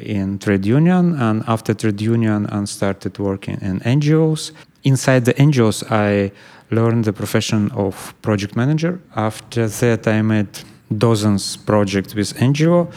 in 0.00 0.38
trade 0.38 0.66
union, 0.66 1.20
and 1.20 1.42
after 1.46 1.74
trade 1.74 2.00
union, 2.00 2.46
and 2.46 2.68
started 2.68 3.18
working 3.18 3.58
in 3.60 3.80
NGOs. 3.80 4.52
Inside 4.84 5.24
the 5.24 5.34
NGOs, 5.34 5.90
I 5.90 6.32
learned 6.70 7.04
the 7.04 7.12
profession 7.12 7.70
of 7.72 8.14
project 8.22 8.56
manager. 8.56 9.00
After 9.16 9.68
that, 9.68 10.06
I 10.06 10.22
made 10.22 10.48
dozens 10.96 11.56
projects 11.56 12.14
with 12.14 12.34
NGO. 12.34 12.92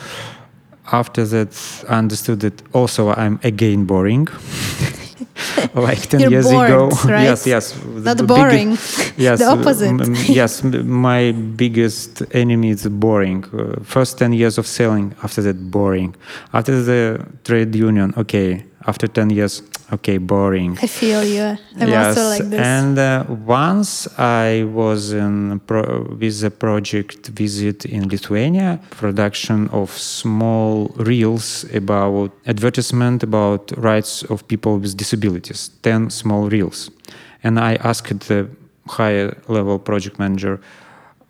After 0.91 1.25
that, 1.25 1.85
I 1.89 1.97
understood 1.99 2.41
that 2.41 2.61
also 2.73 3.13
I'm 3.13 3.39
again 3.43 3.85
boring. 3.85 4.27
like 5.73 6.01
10 6.09 6.19
You're 6.19 6.31
years 6.31 6.51
bored, 6.51 6.69
ago. 6.69 6.89
Right? 7.05 7.23
yes, 7.23 7.47
yes. 7.47 7.83
Not 7.85 8.17
the 8.17 8.23
boring. 8.23 8.71
yes, 9.17 9.39
the 9.39 9.45
opposite. 9.45 10.29
yes, 10.29 10.63
my 10.63 11.31
biggest 11.31 12.23
enemy 12.31 12.69
is 12.69 12.87
boring. 12.87 13.45
Uh, 13.45 13.81
first 13.83 14.17
10 14.17 14.33
years 14.33 14.57
of 14.57 14.67
selling, 14.67 15.15
after 15.23 15.41
that, 15.41 15.71
boring. 15.71 16.15
After 16.53 16.81
the 16.81 17.25
trade 17.43 17.75
union, 17.75 18.13
okay. 18.17 18.65
After 18.87 19.07
10 19.07 19.29
years, 19.29 19.61
okay, 19.91 20.17
boring. 20.17 20.77
I 20.81 20.87
feel 20.87 21.23
you. 21.23 21.57
I'm 21.79 21.89
yes, 21.89 22.17
also 22.17 22.29
like 22.29 22.49
this. 22.49 22.59
And 22.59 22.97
uh, 22.97 23.25
once 23.27 24.07
I 24.17 24.63
was 24.63 25.13
in 25.13 25.59
pro- 25.61 26.03
with 26.19 26.43
a 26.43 26.51
project 26.51 27.27
visit 27.27 27.85
in 27.85 28.09
Lithuania, 28.09 28.79
production 28.91 29.67
of 29.69 29.91
small 29.91 30.87
reels 30.97 31.65
about 31.73 32.31
advertisement 32.45 33.23
about 33.23 33.71
rights 33.77 34.23
of 34.23 34.47
people 34.47 34.77
with 34.77 34.95
disabilities, 34.97 35.69
10 35.83 36.09
small 36.09 36.49
reels. 36.49 36.89
And 37.43 37.59
I 37.59 37.75
asked 37.75 38.27
the 38.27 38.49
higher 38.87 39.35
level 39.47 39.79
project 39.79 40.19
manager, 40.19 40.59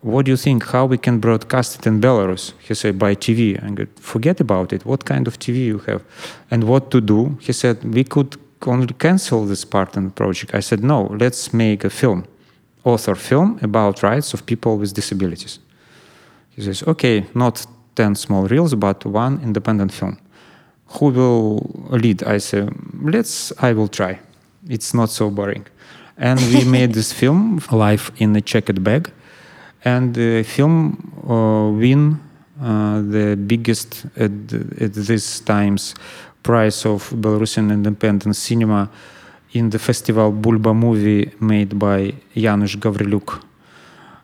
what 0.02 0.24
do 0.24 0.32
you 0.32 0.36
think 0.36 0.64
how 0.64 0.84
we 0.84 0.98
can 0.98 1.20
broadcast 1.20 1.78
it 1.78 1.86
in 1.86 2.00
belarus 2.00 2.52
he 2.58 2.74
said 2.74 2.98
by 2.98 3.14
tv 3.14 3.62
i 3.62 3.70
go 3.70 3.86
forget 4.00 4.40
about 4.40 4.72
it 4.72 4.84
what 4.84 5.04
kind 5.04 5.28
of 5.28 5.38
tv 5.38 5.64
you 5.64 5.78
have 5.78 6.02
and 6.50 6.64
what 6.64 6.90
to 6.90 7.00
do 7.00 7.38
he 7.40 7.52
said 7.52 7.82
we 7.84 8.02
could 8.02 8.36
only 8.66 8.94
cancel 8.94 9.44
this 9.46 9.64
part 9.64 9.96
in 9.96 10.04
the 10.04 10.10
project. 10.10 10.54
I 10.54 10.60
said, 10.60 10.82
no, 10.82 11.04
let's 11.18 11.52
make 11.52 11.84
a 11.84 11.90
film, 11.90 12.24
author 12.84 13.14
film 13.14 13.58
about 13.62 14.02
rights 14.02 14.34
of 14.34 14.44
people 14.46 14.78
with 14.78 14.94
disabilities. 14.94 15.58
He 16.50 16.62
says, 16.62 16.82
okay, 16.86 17.26
not 17.34 17.66
10 17.94 18.14
small 18.14 18.46
reels, 18.46 18.74
but 18.74 19.04
one 19.04 19.40
independent 19.42 19.92
film. 19.92 20.18
Who 20.98 21.06
will 21.06 21.88
lead? 21.90 22.22
I 22.24 22.38
say, 22.38 22.68
let's, 23.00 23.52
I 23.58 23.72
will 23.72 23.88
try. 23.88 24.18
It's 24.68 24.92
not 24.94 25.10
so 25.10 25.30
boring. 25.30 25.66
And 26.18 26.38
we 26.40 26.64
made 26.78 26.92
this 26.92 27.12
film 27.12 27.60
life 27.70 28.10
in 28.16 28.36
a 28.36 28.40
checked 28.40 28.82
bag. 28.82 29.10
And 29.84 30.14
the 30.14 30.42
film 30.42 31.12
uh, 31.28 31.70
win 31.76 32.20
uh, 32.62 33.00
the 33.02 33.36
biggest 33.36 34.06
at, 34.16 34.30
at 34.80 34.94
these 34.94 35.40
times 35.40 35.94
prize 36.42 36.88
of 36.88 37.10
Belarusian 37.10 37.70
independent 37.70 38.36
cinema 38.36 38.88
in 39.52 39.70
the 39.70 39.78
festival 39.78 40.32
Bulba 40.32 40.74
movie 40.74 41.30
made 41.40 41.78
by 41.78 42.14
Janusz 42.34 42.76
Gavrilyuk 42.76 43.40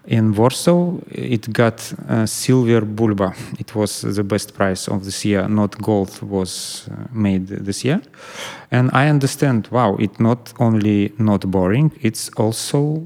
in 0.06 0.34
Warsaw. 0.34 0.98
It 1.10 1.52
got 1.52 1.92
uh, 2.08 2.26
silver 2.26 2.80
Bulba. 2.80 3.34
It 3.58 3.74
was 3.74 4.00
the 4.00 4.24
best 4.24 4.54
prize 4.54 4.88
of 4.88 5.04
this 5.04 5.24
year. 5.24 5.46
Not 5.48 5.80
gold 5.80 6.22
was 6.22 6.88
uh, 6.90 6.94
made 7.12 7.46
this 7.48 7.84
year. 7.84 8.00
And 8.70 8.90
I 8.92 9.08
understand, 9.08 9.68
wow, 9.70 9.96
it's 9.98 10.18
not 10.18 10.52
only 10.58 11.12
not 11.18 11.50
boring, 11.50 11.92
it's 12.00 12.30
also 12.36 13.02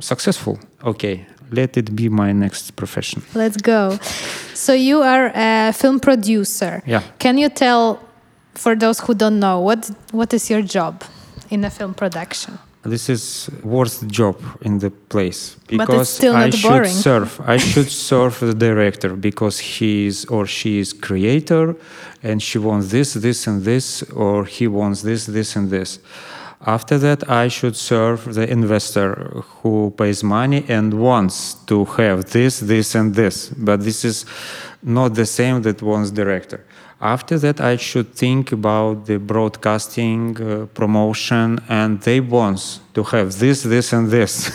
successful. 0.00 0.58
Okay, 0.84 1.26
let 1.52 1.76
it 1.76 1.94
be 1.94 2.08
my 2.08 2.32
next 2.32 2.76
profession. 2.76 3.22
Let's 3.34 3.56
go. 3.56 3.98
So 4.54 4.72
you 4.72 5.02
are 5.02 5.30
a 5.34 5.72
film 5.72 6.00
producer. 6.00 6.82
Yeah. 6.86 7.02
Can 7.18 7.38
you 7.38 7.48
tell 7.48 7.98
For 8.54 8.76
those 8.76 9.00
who 9.00 9.14
don't 9.14 9.38
know, 9.40 9.60
what 9.60 9.90
what 10.12 10.34
is 10.34 10.50
your 10.50 10.62
job 10.62 11.02
in 11.48 11.64
a 11.64 11.70
film 11.70 11.94
production? 11.94 12.58
This 12.84 13.08
is 13.08 13.48
worst 13.62 14.06
job 14.08 14.36
in 14.60 14.78
the 14.78 14.90
place 14.90 15.56
because 15.68 16.20
I 16.24 16.50
should 16.50 16.68
boring. 16.68 16.90
serve. 16.90 17.40
I 17.46 17.56
should 17.70 17.90
serve 17.90 18.40
the 18.40 18.54
director 18.54 19.14
because 19.16 19.60
he 19.60 20.06
is 20.06 20.24
or 20.26 20.46
she 20.46 20.80
is 20.80 20.92
creator, 20.92 21.76
and 22.22 22.42
she 22.42 22.58
wants 22.58 22.90
this, 22.90 23.14
this, 23.14 23.46
and 23.46 23.62
this, 23.64 24.02
or 24.10 24.44
he 24.44 24.66
wants 24.66 25.02
this, 25.02 25.26
this, 25.26 25.56
and 25.56 25.70
this. 25.70 26.00
After 26.64 26.96
that, 26.98 27.28
I 27.28 27.48
should 27.48 27.74
serve 27.74 28.34
the 28.34 28.48
investor 28.48 29.42
who 29.62 29.92
pays 29.96 30.22
money 30.22 30.64
and 30.68 30.94
wants 30.94 31.54
to 31.66 31.84
have 31.84 32.30
this, 32.30 32.60
this, 32.60 32.94
and 32.94 33.14
this. 33.14 33.48
But 33.48 33.82
this 33.82 34.04
is 34.04 34.24
not 34.82 35.14
the 35.14 35.26
same 35.26 35.62
that 35.62 35.82
wants 35.82 36.12
director. 36.12 36.64
After 37.00 37.36
that, 37.40 37.60
I 37.60 37.76
should 37.78 38.14
think 38.14 38.52
about 38.52 39.06
the 39.06 39.18
broadcasting, 39.18 40.40
uh, 40.40 40.66
promotion, 40.66 41.58
and 41.68 42.00
they 42.00 42.20
want 42.20 42.78
to 42.94 43.02
have 43.02 43.36
this, 43.40 43.64
this, 43.64 43.92
and 43.92 44.08
this, 44.08 44.52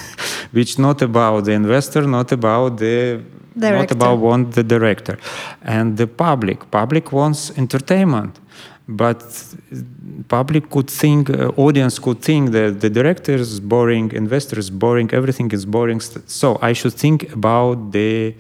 which 0.53 0.79
not 0.79 1.01
about 1.01 1.43
the 1.43 1.51
investor, 1.51 2.03
not 2.03 2.31
about 2.31 2.77
the 2.77 3.21
not 3.57 3.91
about 3.91 4.19
want 4.19 4.53
the 4.53 4.63
director, 4.63 5.17
and 5.63 5.97
the 5.97 6.07
public. 6.07 6.69
Public 6.71 7.11
wants 7.11 7.51
entertainment, 7.57 8.39
but 8.87 9.21
public 10.29 10.69
could 10.69 10.89
think, 10.89 11.29
uh, 11.29 11.51
audience 11.57 11.99
could 11.99 12.21
think 12.21 12.51
that 12.51 12.79
the 12.79 12.89
director 12.89 13.33
is 13.33 13.59
boring, 13.59 14.11
investor 14.13 14.57
is 14.57 14.69
boring, 14.69 15.09
everything 15.13 15.51
is 15.51 15.65
boring. 15.65 15.99
So 15.99 16.57
I 16.61 16.73
should 16.73 16.93
think 16.93 17.33
about 17.33 17.91
the 17.91 18.35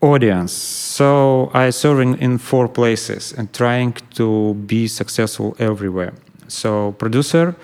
audience. 0.00 0.52
So 0.52 1.50
I 1.52 1.70
serving 1.70 2.18
in 2.18 2.38
four 2.38 2.68
places 2.68 3.34
and 3.36 3.52
trying 3.52 3.94
to 4.14 4.54
be 4.54 4.86
successful 4.86 5.54
everywhere. 5.58 6.14
So 6.48 6.92
producer 6.92 7.54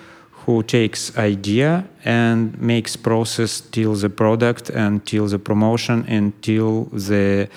who 0.45 0.61
takes 0.61 1.17
idea 1.17 1.85
and 2.03 2.59
makes 2.61 2.95
process 2.95 3.61
till 3.61 3.95
the 3.95 4.09
product 4.09 4.69
and 4.69 5.03
till 5.05 5.27
the 5.27 5.39
promotion 5.39 6.05
until 6.07 6.83
the 6.85 7.49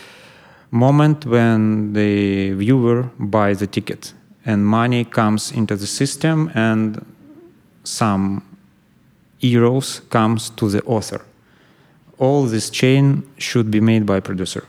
moment 0.70 1.25
when 1.26 1.92
the 1.92 2.52
viewer 2.52 3.10
buys 3.18 3.58
the 3.58 3.66
ticket 3.66 4.12
and 4.44 4.66
money 4.66 5.04
comes 5.04 5.52
into 5.52 5.76
the 5.76 5.87
system 5.87 6.50
and 6.54 7.04
some 7.84 8.42
euros 9.40 10.00
comes 10.10 10.50
to 10.50 10.68
the 10.68 10.82
author. 10.84 11.20
All 12.18 12.44
this 12.44 12.70
chain 12.70 13.22
should 13.38 13.70
be 13.70 13.80
made 13.80 14.04
by 14.04 14.20
producer. 14.20 14.64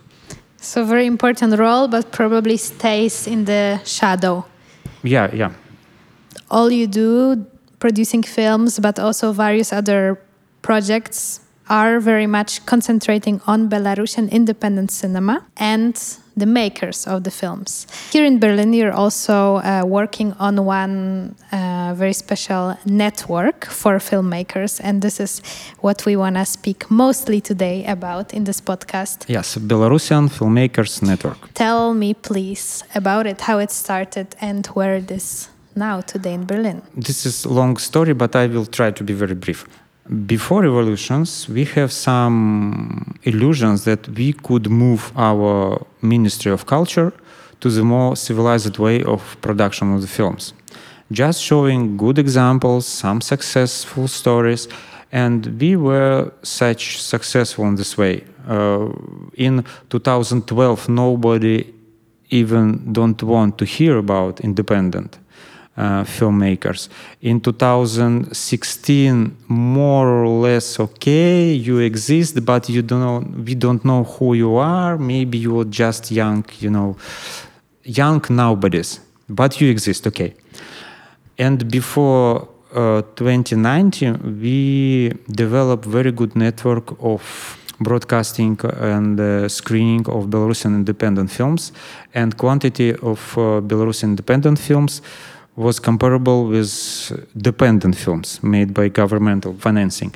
So 0.58 0.84
very 0.84 1.06
important 1.06 1.58
role, 1.58 1.88
but 1.88 2.12
probably 2.12 2.58
stays 2.58 3.28
in 3.28 3.46
the 3.46 3.80
shadow. 3.86 4.46
yeah 5.04 5.34
yeah. 5.34 5.52
All 6.52 6.72
you 6.72 6.88
do, 6.88 7.46
producing 7.80 8.24
films, 8.24 8.80
but 8.80 9.00
also 9.00 9.32
various 9.32 9.72
other 9.72 10.20
projects, 10.62 11.42
are 11.70 12.00
very 12.00 12.28
much 12.28 12.66
concentrating 12.66 13.42
on 13.48 13.70
Belarusian 13.70 14.30
independent 14.32 14.92
cinema 14.92 15.46
and 15.58 15.96
the 16.38 16.46
makers 16.46 17.06
of 17.08 17.24
the 17.24 17.32
films. 17.32 17.86
Here 18.12 18.24
in 18.26 18.40
Berlin, 18.40 18.74
you're 18.74 18.94
also 18.94 19.58
uh, 19.58 19.84
working 19.86 20.34
on 20.40 20.64
one 20.66 21.36
uh, 21.52 21.94
very 21.96 22.14
special 22.14 22.78
network 22.86 23.66
for 23.66 24.00
filmmakers, 24.00 24.80
and 24.84 25.02
this 25.02 25.20
is 25.20 25.42
what 25.82 26.06
we 26.06 26.16
want 26.16 26.36
to 26.38 26.46
speak 26.46 26.90
mostly 26.90 27.42
today 27.42 27.86
about 27.86 28.34
in 28.34 28.46
this 28.46 28.62
podcast. 28.62 29.26
yes 29.28 29.58
belarusian 29.58 30.30
filmmakers 30.30 31.02
network 31.02 31.38
Tell 31.54 31.94
me, 31.94 32.14
please, 32.14 32.84
about 32.96 33.28
it, 33.28 33.42
how 33.42 33.60
it 33.60 33.72
started, 33.72 34.28
and 34.42 34.66
where 34.68 34.96
it 34.96 35.12
is 35.12 35.50
now 35.76 36.02
today 36.02 36.34
in 36.34 36.46
Berlin. 36.46 36.82
this 36.96 37.26
is 37.26 37.46
a 37.46 37.50
long 37.50 37.78
story 37.78 38.14
but 38.14 38.36
i 38.36 38.48
will 38.48 38.66
try 38.66 38.92
to 38.92 39.04
be 39.04 39.14
very 39.14 39.36
brief 39.36 39.66
before 40.26 40.64
revolutions 40.64 41.48
we 41.50 41.66
have 41.66 41.92
some 41.92 43.16
illusions 43.24 43.84
that 43.86 44.08
we 44.10 44.34
could 44.34 44.68
move 44.70 45.12
our 45.16 45.86
ministry 46.02 46.52
of 46.52 46.66
culture 46.66 47.14
to 47.60 47.70
the 47.70 47.84
more 47.84 48.16
civilized 48.16 48.78
way 48.80 49.04
of 49.04 49.40
production 49.42 49.94
of 49.94 50.02
the 50.02 50.08
films. 50.08 50.54
Just 51.12 51.42
showing 51.42 51.98
good 51.98 52.18
examples 52.18 52.88
some 52.88 53.22
successful 53.22 54.08
stories 54.08 54.68
and 55.12 55.46
we 55.60 55.76
were 55.76 56.32
such 56.42 57.02
successful 57.02 57.66
in 57.66 57.76
this 57.76 57.98
way. 57.98 58.24
Uh, 58.48 58.90
in 59.36 59.64
2012 59.90 60.90
nobody 60.90 61.72
even 62.32 62.94
don't 62.94 63.22
want 63.22 63.60
to 63.60 63.66
hear 63.66 63.98
about 63.98 64.40
independent 64.42 65.20
uh, 65.80 66.04
filmmakers. 66.04 66.90
In 67.22 67.40
2016, 67.40 69.38
more 69.48 70.24
or 70.24 70.28
less 70.28 70.80
okay, 70.80 71.54
you 71.54 71.80
exist, 71.80 72.44
but 72.44 72.70
you 72.70 72.82
don't 72.82 73.00
know, 73.00 73.24
we 73.46 73.56
don't 73.56 73.86
know 73.86 74.04
who 74.04 74.34
you 74.34 74.58
are. 74.58 74.98
Maybe 74.98 75.38
you're 75.38 75.64
just 75.64 76.12
young, 76.12 76.44
you 76.60 76.70
know, 76.70 76.98
young 77.84 78.22
nobodies, 78.30 79.00
but 79.30 79.62
you 79.62 79.70
exist, 79.70 80.06
okay. 80.08 80.34
And 81.38 81.72
before 81.72 82.50
uh, 82.76 83.02
2019, 83.16 84.40
we 84.42 85.14
developed 85.32 85.86
very 85.86 86.12
good 86.12 86.36
network 86.36 87.02
of 87.02 87.56
broadcasting 87.80 88.60
and 88.82 89.18
uh, 89.18 89.48
screening 89.48 90.06
of 90.10 90.26
Belarusian 90.26 90.76
independent 90.76 91.32
films, 91.32 91.72
and 92.14 92.36
quantity 92.38 92.94
of 92.96 93.38
uh, 93.38 93.62
Belarusian 93.62 94.10
independent 94.10 94.60
films 94.60 95.02
was 95.60 95.78
comparable 95.80 96.46
with 96.46 96.72
dependent 97.36 97.96
films 97.96 98.42
made 98.42 98.74
by 98.74 98.88
governmental 98.88 99.54
financing, 99.54 100.16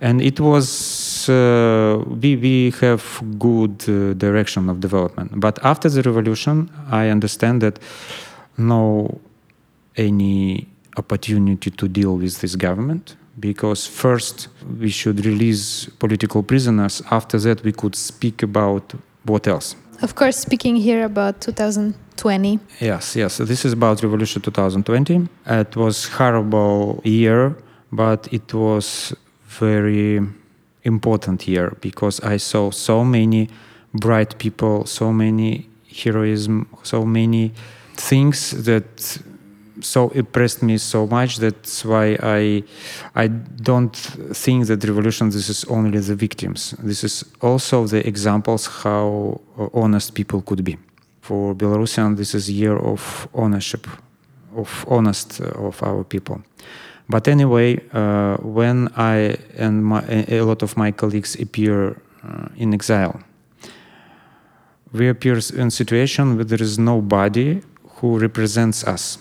and 0.00 0.20
it 0.20 0.38
was 0.38 1.28
uh, 1.28 2.04
we 2.22 2.36
we 2.36 2.70
have 2.80 3.02
good 3.38 3.88
uh, 3.88 4.12
direction 4.14 4.68
of 4.68 4.80
development. 4.80 5.40
But 5.40 5.58
after 5.64 5.88
the 5.88 6.02
revolution, 6.02 6.70
I 6.90 7.08
understand 7.08 7.62
that 7.62 7.78
no 8.58 9.18
any 9.96 10.68
opportunity 10.98 11.70
to 11.70 11.88
deal 11.88 12.16
with 12.16 12.40
this 12.42 12.54
government 12.54 13.16
because 13.40 13.86
first 13.86 14.48
we 14.78 14.90
should 14.90 15.24
release 15.24 15.86
political 15.98 16.42
prisoners. 16.42 17.02
After 17.10 17.38
that 17.38 17.64
we 17.64 17.72
could 17.72 17.96
speak 17.96 18.42
about 18.42 18.92
what 19.24 19.46
else 19.46 19.74
Of 20.02 20.14
course, 20.14 20.36
speaking 20.36 20.76
here 20.76 21.04
about 21.04 21.40
2020, 21.40 22.58
yes 22.80 23.16
yes. 23.16 23.38
This 23.38 23.64
is 23.64 23.72
about 23.72 24.02
revolution 24.02 24.42
2020 24.42 25.28
it 25.46 25.76
was 25.76 26.08
horrible 26.08 27.00
year 27.04 27.56
but 27.90 28.28
it 28.32 28.54
was 28.54 29.14
very 29.46 30.20
important 30.84 31.46
year 31.46 31.76
because 31.80 32.20
i 32.20 32.36
saw 32.36 32.70
so 32.70 33.04
many 33.04 33.48
bright 33.94 34.38
people 34.38 34.86
so 34.86 35.12
many 35.12 35.68
heroism 35.86 36.66
so 36.82 37.04
many 37.04 37.52
things 37.96 38.64
that 38.64 39.18
so 39.82 40.08
impressed 40.10 40.62
me 40.62 40.78
so 40.78 41.06
much 41.06 41.38
that's 41.38 41.84
why 41.84 42.16
i 42.22 42.62
i 43.14 43.26
don't 43.28 43.96
think 44.32 44.66
that 44.66 44.84
revolution 44.84 45.30
this 45.30 45.48
is 45.48 45.64
only 45.64 45.98
the 45.98 46.14
victims. 46.14 46.74
This 46.78 47.04
is 47.04 47.24
also 47.40 47.86
the 47.86 48.06
examples 48.06 48.66
how 48.66 49.40
uh, 49.58 49.68
honest 49.74 50.14
people 50.14 50.40
could 50.42 50.64
be. 50.64 50.78
For 51.20 51.54
belarusian 51.54 52.16
this 52.16 52.34
is 52.34 52.50
year 52.50 52.76
of 52.76 53.28
ownership 53.34 53.86
of 54.56 54.84
honest 54.88 55.40
uh, 55.40 55.68
of 55.68 55.82
our 55.82 56.04
people. 56.04 56.40
But 57.08 57.28
anyway 57.28 57.80
uh, 57.92 58.36
when 58.36 58.88
i 58.96 59.36
and 59.58 59.84
my, 59.84 60.02
a 60.28 60.42
lot 60.42 60.62
of 60.62 60.76
my 60.76 60.92
colleagues 60.92 61.36
appear 61.40 61.96
uh, 62.24 62.48
in 62.56 62.72
exile 62.74 63.20
we 64.92 65.08
appear 65.08 65.38
in 65.54 65.70
situation 65.70 66.36
where 66.36 66.44
there 66.44 66.62
is 66.62 66.78
nobody 66.78 67.62
who 67.96 68.18
represents 68.18 68.84
us 68.84 69.18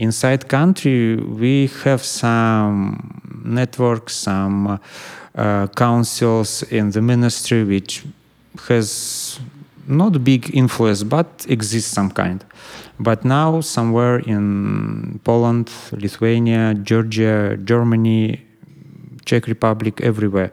inside 0.00 0.48
country 0.48 1.16
we 1.16 1.68
have 1.84 2.02
some 2.02 3.20
networks 3.44 4.16
some 4.16 4.80
uh, 5.34 5.66
councils 5.76 6.62
in 6.70 6.90
the 6.90 7.02
ministry 7.02 7.64
which 7.64 8.02
has 8.68 9.38
not 9.86 10.24
big 10.24 10.50
influence 10.54 11.02
but 11.02 11.46
exists 11.48 11.92
some 11.92 12.10
kind. 12.10 12.44
But 12.98 13.24
now 13.24 13.60
somewhere 13.60 14.18
in 14.18 15.20
poland 15.24 15.70
lithuania 15.92 16.74
georgia 16.74 17.56
germany 17.64 18.40
czech 19.24 19.46
republic 19.46 20.00
everywhere 20.00 20.50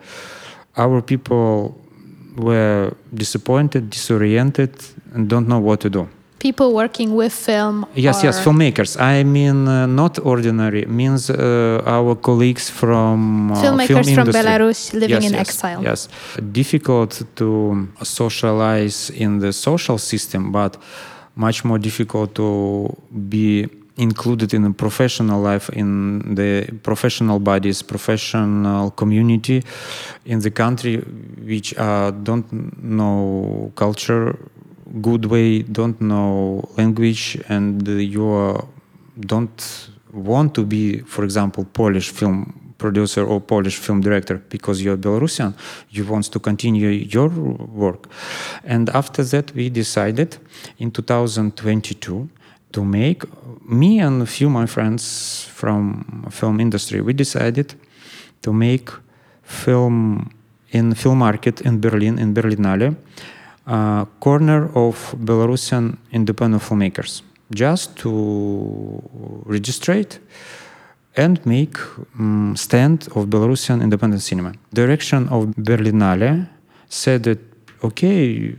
our 0.77 1.01
people 1.01 1.75
were 2.37 2.93
disappointed 3.13 3.89
disoriented 3.89 4.71
and 5.13 5.27
don't 5.27 5.47
know 5.47 5.59
what 5.59 5.79
to 5.81 5.89
do 5.89 6.07
people 6.39 6.73
working 6.73 7.15
with 7.15 7.33
film. 7.33 7.85
Yes, 7.95 8.23
yes, 8.23 8.39
filmmakers. 8.39 8.99
I 8.99 9.23
mean, 9.23 9.67
uh, 9.67 9.85
not 9.85 10.19
ordinary. 10.19 10.85
Means 10.85 11.29
uh, 11.29 11.81
our 11.85 12.15
colleagues 12.15 12.69
from 12.69 13.51
uh, 13.51 13.61
Filmmakers 13.61 14.05
film 14.05 14.15
from. 14.15 14.27
Belarus 14.33 14.93
living 14.93 15.09
Yes, 15.09 15.25
in 15.25 15.33
yes, 15.33 15.49
exile. 15.49 15.83
Yes, 15.83 16.09
difficult 16.51 17.23
to 17.35 17.87
socialize 18.03 19.09
in 19.09 19.39
the 19.39 19.51
social 19.51 19.97
system, 19.97 20.51
but 20.51 20.77
much 21.35 21.63
more 21.63 21.77
difficult 21.77 22.33
to 22.35 22.95
be 23.29 23.67
included 23.97 24.53
in 24.53 24.63
a 24.65 24.71
professional 24.71 25.41
life 25.41 25.69
in 25.69 26.35
the 26.35 26.67
professional 26.83 27.39
bodies 27.39 27.81
professional 27.81 28.91
community 28.91 29.63
in 30.25 30.39
the 30.39 30.51
country 30.51 30.97
which 31.43 31.75
uh, 31.77 32.11
don't 32.11 32.45
know 32.83 33.71
culture 33.75 34.37
good 35.01 35.25
way 35.25 35.61
don't 35.63 35.99
know 36.01 36.67
language 36.77 37.41
and 37.49 37.87
you 37.87 38.69
don't 39.19 39.89
want 40.13 40.53
to 40.55 40.63
be 40.65 40.99
for 40.99 41.23
example 41.23 41.65
polish 41.65 42.09
film 42.09 42.67
producer 42.77 43.25
or 43.25 43.41
polish 43.41 43.77
film 43.77 44.01
director 44.01 44.37
because 44.49 44.81
you're 44.81 44.97
belarusian. 44.97 45.53
You 45.89 46.05
want 46.05 46.31
to 46.31 46.39
continue 46.39 46.89
your 46.89 47.29
work. 47.29 48.07
And 48.63 48.89
after 48.89 49.23
that 49.23 49.53
we 49.53 49.69
decided 49.69 50.37
in 50.77 50.91
2022 50.91 52.29
to 52.73 52.85
make 52.85 53.23
me 53.67 53.99
and 53.99 54.21
a 54.21 54.25
few 54.25 54.47
of 54.47 54.53
my 54.53 54.65
friends 54.65 55.45
from 55.53 56.25
film 56.29 56.59
industry 56.59 57.01
we 57.01 57.13
decided 57.13 57.73
to 58.41 58.53
make 58.53 58.89
film 59.43 60.29
in 60.71 60.93
film 60.93 61.19
market 61.19 61.61
in 61.61 61.79
berlin 61.79 62.19
in 62.19 62.33
berlinale 62.33 62.95
corner 64.19 64.69
of 64.75 65.15
belarusian 65.17 65.97
independent 66.11 66.63
filmmakers 66.63 67.21
just 67.53 67.95
to 67.97 69.01
registrate 69.45 70.19
and 71.15 71.43
make 71.45 71.77
um, 72.19 72.55
stand 72.55 73.07
of 73.15 73.25
belarusian 73.27 73.81
independent 73.81 74.21
cinema. 74.21 74.53
Direction 74.73 75.27
of 75.29 75.47
berlinale 75.57 76.47
said 76.89 77.23
that 77.23 77.39
okay 77.83 78.55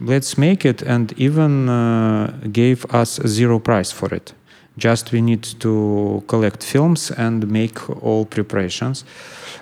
let's 0.00 0.38
make 0.38 0.64
it 0.64 0.82
and 0.82 1.12
even 1.16 1.68
uh, 1.68 2.38
gave 2.50 2.84
us 2.94 3.20
zero 3.26 3.58
price 3.58 3.90
for 3.90 4.14
it. 4.14 4.32
Just 4.78 5.12
we 5.12 5.20
need 5.20 5.42
to 5.60 6.22
collect 6.28 6.64
films 6.64 7.10
and 7.10 7.46
make 7.50 7.78
all 8.02 8.24
preparations. 8.24 9.04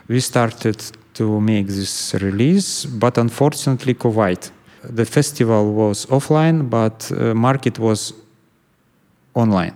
We 0.09 0.21
started 0.21 0.83
to 1.21 1.27
make 1.53 1.67
this 1.81 1.95
release 2.27 2.71
but 3.03 3.15
unfortunately 3.25 3.95
covid 4.05 4.41
the 5.01 5.07
festival 5.19 5.63
was 5.83 6.07
offline 6.17 6.59
but 6.79 6.97
uh, 7.13 7.35
market 7.35 7.79
was 7.79 8.01
online. 9.35 9.75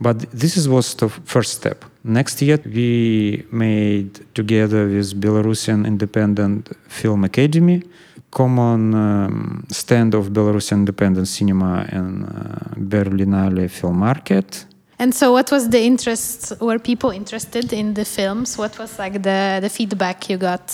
But 0.00 0.18
this 0.32 0.66
was 0.66 0.94
the 0.94 1.08
first 1.08 1.52
step. 1.52 1.84
Next 2.02 2.42
year 2.42 2.58
we 2.64 3.44
made 3.52 4.12
together 4.34 4.86
with 4.86 5.20
belarusian 5.20 5.86
independent 5.86 6.70
film 6.88 7.24
academy 7.24 7.82
common 8.30 8.94
um, 8.94 9.64
stand 9.70 10.14
of 10.14 10.30
Belarusian 10.30 10.78
independent 10.78 11.28
cinema 11.28 11.86
in 11.92 12.24
uh, 12.24 12.74
Berlinale 12.78 13.68
film 13.68 13.98
market. 13.98 14.64
And 15.02 15.12
so, 15.12 15.32
what 15.32 15.50
was 15.50 15.68
the 15.68 15.80
interest? 15.80 16.52
Were 16.60 16.78
people 16.78 17.10
interested 17.10 17.72
in 17.72 17.94
the 17.94 18.04
films? 18.04 18.56
What 18.56 18.78
was 18.78 19.00
like 19.00 19.14
the, 19.14 19.58
the 19.60 19.68
feedback 19.68 20.30
you 20.30 20.36
got 20.36 20.70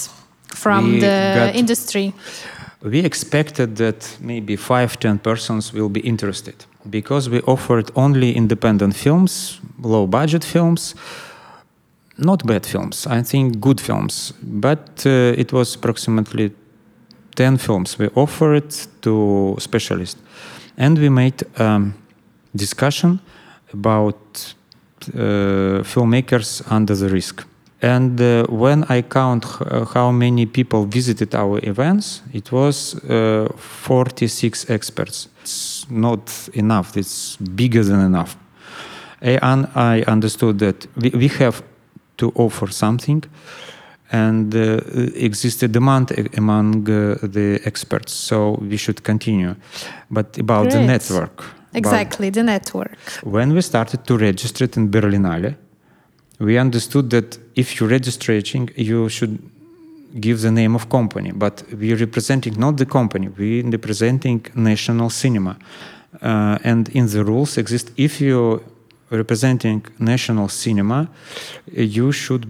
from 0.48 0.92
we 0.92 1.00
the 1.00 1.32
got, 1.34 1.56
industry? 1.56 2.12
We 2.82 2.98
expected 2.98 3.76
that 3.76 4.18
maybe 4.20 4.56
five, 4.56 5.00
ten 5.00 5.18
persons 5.18 5.72
will 5.72 5.88
be 5.88 6.00
interested 6.00 6.66
because 6.90 7.30
we 7.30 7.40
offered 7.46 7.90
only 7.94 8.36
independent 8.36 8.94
films, 8.96 9.60
low 9.80 10.06
budget 10.06 10.44
films, 10.44 10.94
not 12.18 12.46
bad 12.46 12.66
films, 12.66 13.06
I 13.06 13.22
think 13.22 13.60
good 13.60 13.80
films, 13.80 14.34
but 14.42 15.06
uh, 15.06 15.40
it 15.40 15.54
was 15.54 15.74
approximately 15.74 16.52
10 17.34 17.56
films. 17.56 17.98
We 17.98 18.08
offered 18.14 18.76
to 19.00 19.56
specialists. 19.58 20.20
And 20.76 20.98
we 20.98 21.08
made 21.08 21.44
um, 21.58 21.94
discussion 22.54 23.20
about 23.72 24.54
uh, 25.14 25.82
filmmakers 25.84 26.62
under 26.70 26.94
the 26.94 27.08
risk. 27.08 27.44
And 27.80 28.20
uh, 28.20 28.44
when 28.48 28.84
I 28.88 29.02
count 29.02 29.44
uh, 29.44 29.84
how 29.84 30.10
many 30.10 30.46
people 30.46 30.84
visited 30.84 31.34
our 31.34 31.60
events, 31.62 32.22
it 32.32 32.50
was 32.50 32.96
uh, 33.04 33.48
46 33.56 34.68
experts. 34.68 35.28
It's 35.42 35.86
not 35.88 36.48
enough, 36.54 36.96
it's 36.96 37.36
bigger 37.36 37.84
than 37.84 38.00
enough. 38.00 38.36
And 39.20 39.68
I 39.74 40.02
understood 40.06 40.58
that 40.58 40.86
we, 40.96 41.10
we 41.10 41.28
have 41.28 41.62
to 42.16 42.32
offer 42.34 42.68
something 42.68 43.24
and 44.10 44.54
uh, 44.54 44.80
exists 45.14 45.60
demand 45.60 46.12
among 46.36 46.88
uh, 46.88 47.16
the 47.22 47.60
experts. 47.64 48.12
So 48.12 48.58
we 48.60 48.76
should 48.76 49.04
continue. 49.04 49.54
But 50.10 50.38
about 50.38 50.70
Great. 50.70 50.72
the 50.72 50.86
network. 50.86 51.57
Exactly, 51.74 52.30
the 52.30 52.42
network. 52.42 52.98
When 53.22 53.52
we 53.54 53.62
started 53.62 54.06
to 54.06 54.16
register 54.16 54.64
it 54.64 54.76
in 54.76 54.88
Berlinale, 54.90 55.54
we 56.38 56.56
understood 56.58 57.10
that 57.10 57.38
if 57.54 57.78
you're 57.78 57.88
registering, 57.88 58.70
you 58.76 59.08
should 59.08 59.38
give 60.20 60.40
the 60.40 60.50
name 60.50 60.74
of 60.74 60.88
company. 60.88 61.32
But 61.32 61.64
we're 61.72 61.96
representing 61.96 62.58
not 62.58 62.76
the 62.76 62.86
company, 62.86 63.28
we're 63.28 63.68
representing 63.68 64.46
national 64.54 65.10
cinema. 65.10 65.56
Uh, 66.22 66.58
and 66.64 66.88
in 66.90 67.06
the 67.06 67.22
rules 67.24 67.58
exist 67.58 67.90
if 67.96 68.20
you're 68.20 68.60
representing 69.10 69.84
national 69.98 70.48
cinema, 70.48 71.08
you 71.72 72.12
should 72.12 72.46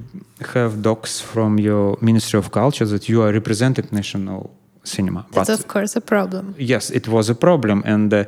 have 0.55 0.83
docs 0.83 1.21
from 1.21 1.59
your 1.59 1.97
Ministry 2.01 2.39
of 2.39 2.51
Culture 2.51 2.85
that 2.87 3.09
you 3.09 3.23
are 3.23 3.33
representing 3.33 3.89
national 3.91 4.51
cinema. 4.85 5.27
That's 5.33 5.49
but, 5.49 5.59
of 5.59 5.69
course 5.69 5.97
a 5.97 6.01
problem. 6.01 6.55
Yes, 6.59 6.91
it 6.91 7.09
was 7.09 7.29
a 7.29 7.35
problem, 7.35 7.83
and 7.85 8.13
uh, 8.13 8.25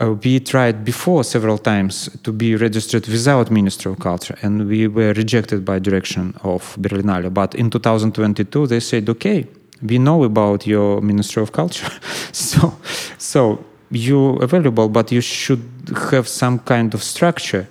uh, 0.00 0.12
we 0.22 0.40
tried 0.40 0.84
before 0.84 1.24
several 1.24 1.58
times 1.58 2.10
to 2.22 2.32
be 2.32 2.54
registered 2.56 3.06
without 3.08 3.50
Ministry 3.50 3.92
of 3.92 3.98
Culture, 3.98 4.36
and 4.42 4.68
we 4.68 4.88
were 4.88 5.12
rejected 5.12 5.64
by 5.64 5.78
direction 5.78 6.34
of 6.42 6.76
Berlinale. 6.78 7.32
But 7.32 7.54
in 7.54 7.70
2022, 7.70 8.66
they 8.66 8.80
said, 8.80 9.08
"Okay, 9.08 9.46
we 9.82 9.98
know 9.98 10.24
about 10.24 10.66
your 10.66 11.00
Ministry 11.00 11.42
of 11.42 11.52
Culture, 11.52 11.90
so 12.32 12.74
so." 13.18 13.58
you 13.90 14.30
available 14.42 14.88
but 14.88 15.12
you 15.12 15.20
should 15.20 15.62
have 16.10 16.26
some 16.26 16.58
kind 16.58 16.94
of 16.94 17.02
structure. 17.02 17.68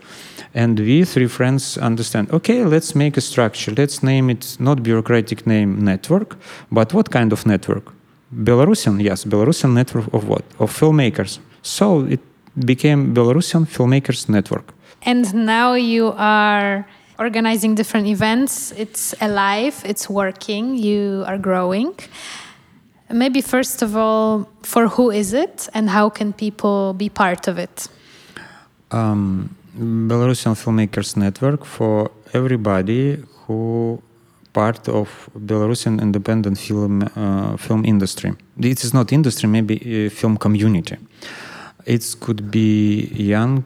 And 0.54 0.80
we 0.80 1.04
three 1.04 1.28
friends 1.28 1.78
understand 1.78 2.32
okay 2.32 2.64
let's 2.64 2.96
make 2.96 3.18
a 3.18 3.22
structure. 3.22 3.74
Let's 3.76 4.02
name 4.02 4.30
it 4.30 4.56
not 4.60 4.82
bureaucratic 4.82 5.46
name 5.46 5.84
network 5.84 6.38
but 6.72 6.94
what 6.94 7.12
kind 7.12 7.34
of 7.34 7.46
network? 7.46 7.92
Belarusian 8.34 9.04
yes 9.04 9.26
belarusian 9.26 9.74
network 9.74 10.14
of 10.14 10.28
what? 10.28 10.46
Of 10.60 10.72
filmmakers 10.72 11.40
so 11.66 11.86
it 12.16 12.22
became 12.72 13.00
belarusian 13.14 13.64
filmmakers 13.76 14.22
network 14.30 14.68
and 15.12 15.34
now 15.34 15.70
you 15.74 16.14
are 16.18 16.86
organizing 17.20 17.76
different 17.76 18.08
events 18.08 18.72
it's 18.84 19.16
alive 19.22 19.76
it's 19.92 20.06
working 20.10 20.64
you 20.76 21.24
are 21.28 21.40
growing 21.50 21.94
Maybe 23.10 23.42
first 23.42 23.82
of 23.84 23.96
all, 23.96 24.50
for 24.64 24.88
who 24.88 25.12
is 25.12 25.34
it 25.34 25.70
and 25.74 25.90
how 25.90 26.10
can 26.10 26.34
people 26.34 26.94
be 26.94 27.10
part 27.10 27.48
of 27.48 27.60
it? 27.60 27.88
Um, 28.92 29.56
Belarusian 29.78 30.56
Filmmakers 30.56 31.16
Network 31.16 31.66
for 31.66 32.10
everybody 32.34 33.18
who 33.46 34.02
part 34.54 34.90
of 34.90 35.30
Belarusian 35.38 36.02
independent 36.02 36.58
film 36.58 37.04
uh, 37.04 37.58
film 37.58 37.86
industry. 37.86 38.34
It 38.60 38.84
is 38.84 38.94
not 38.94 39.12
industry, 39.12 39.50
maybe 39.50 40.06
a 40.06 40.10
film 40.10 40.38
community. 40.38 40.98
It 41.86 42.16
could 42.20 42.50
be 42.52 43.12
young 43.14 43.64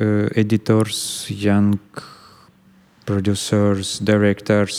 uh, 0.00 0.28
editors, 0.34 1.26
young 1.28 1.78
producers, 3.04 3.98
directors, 3.98 4.74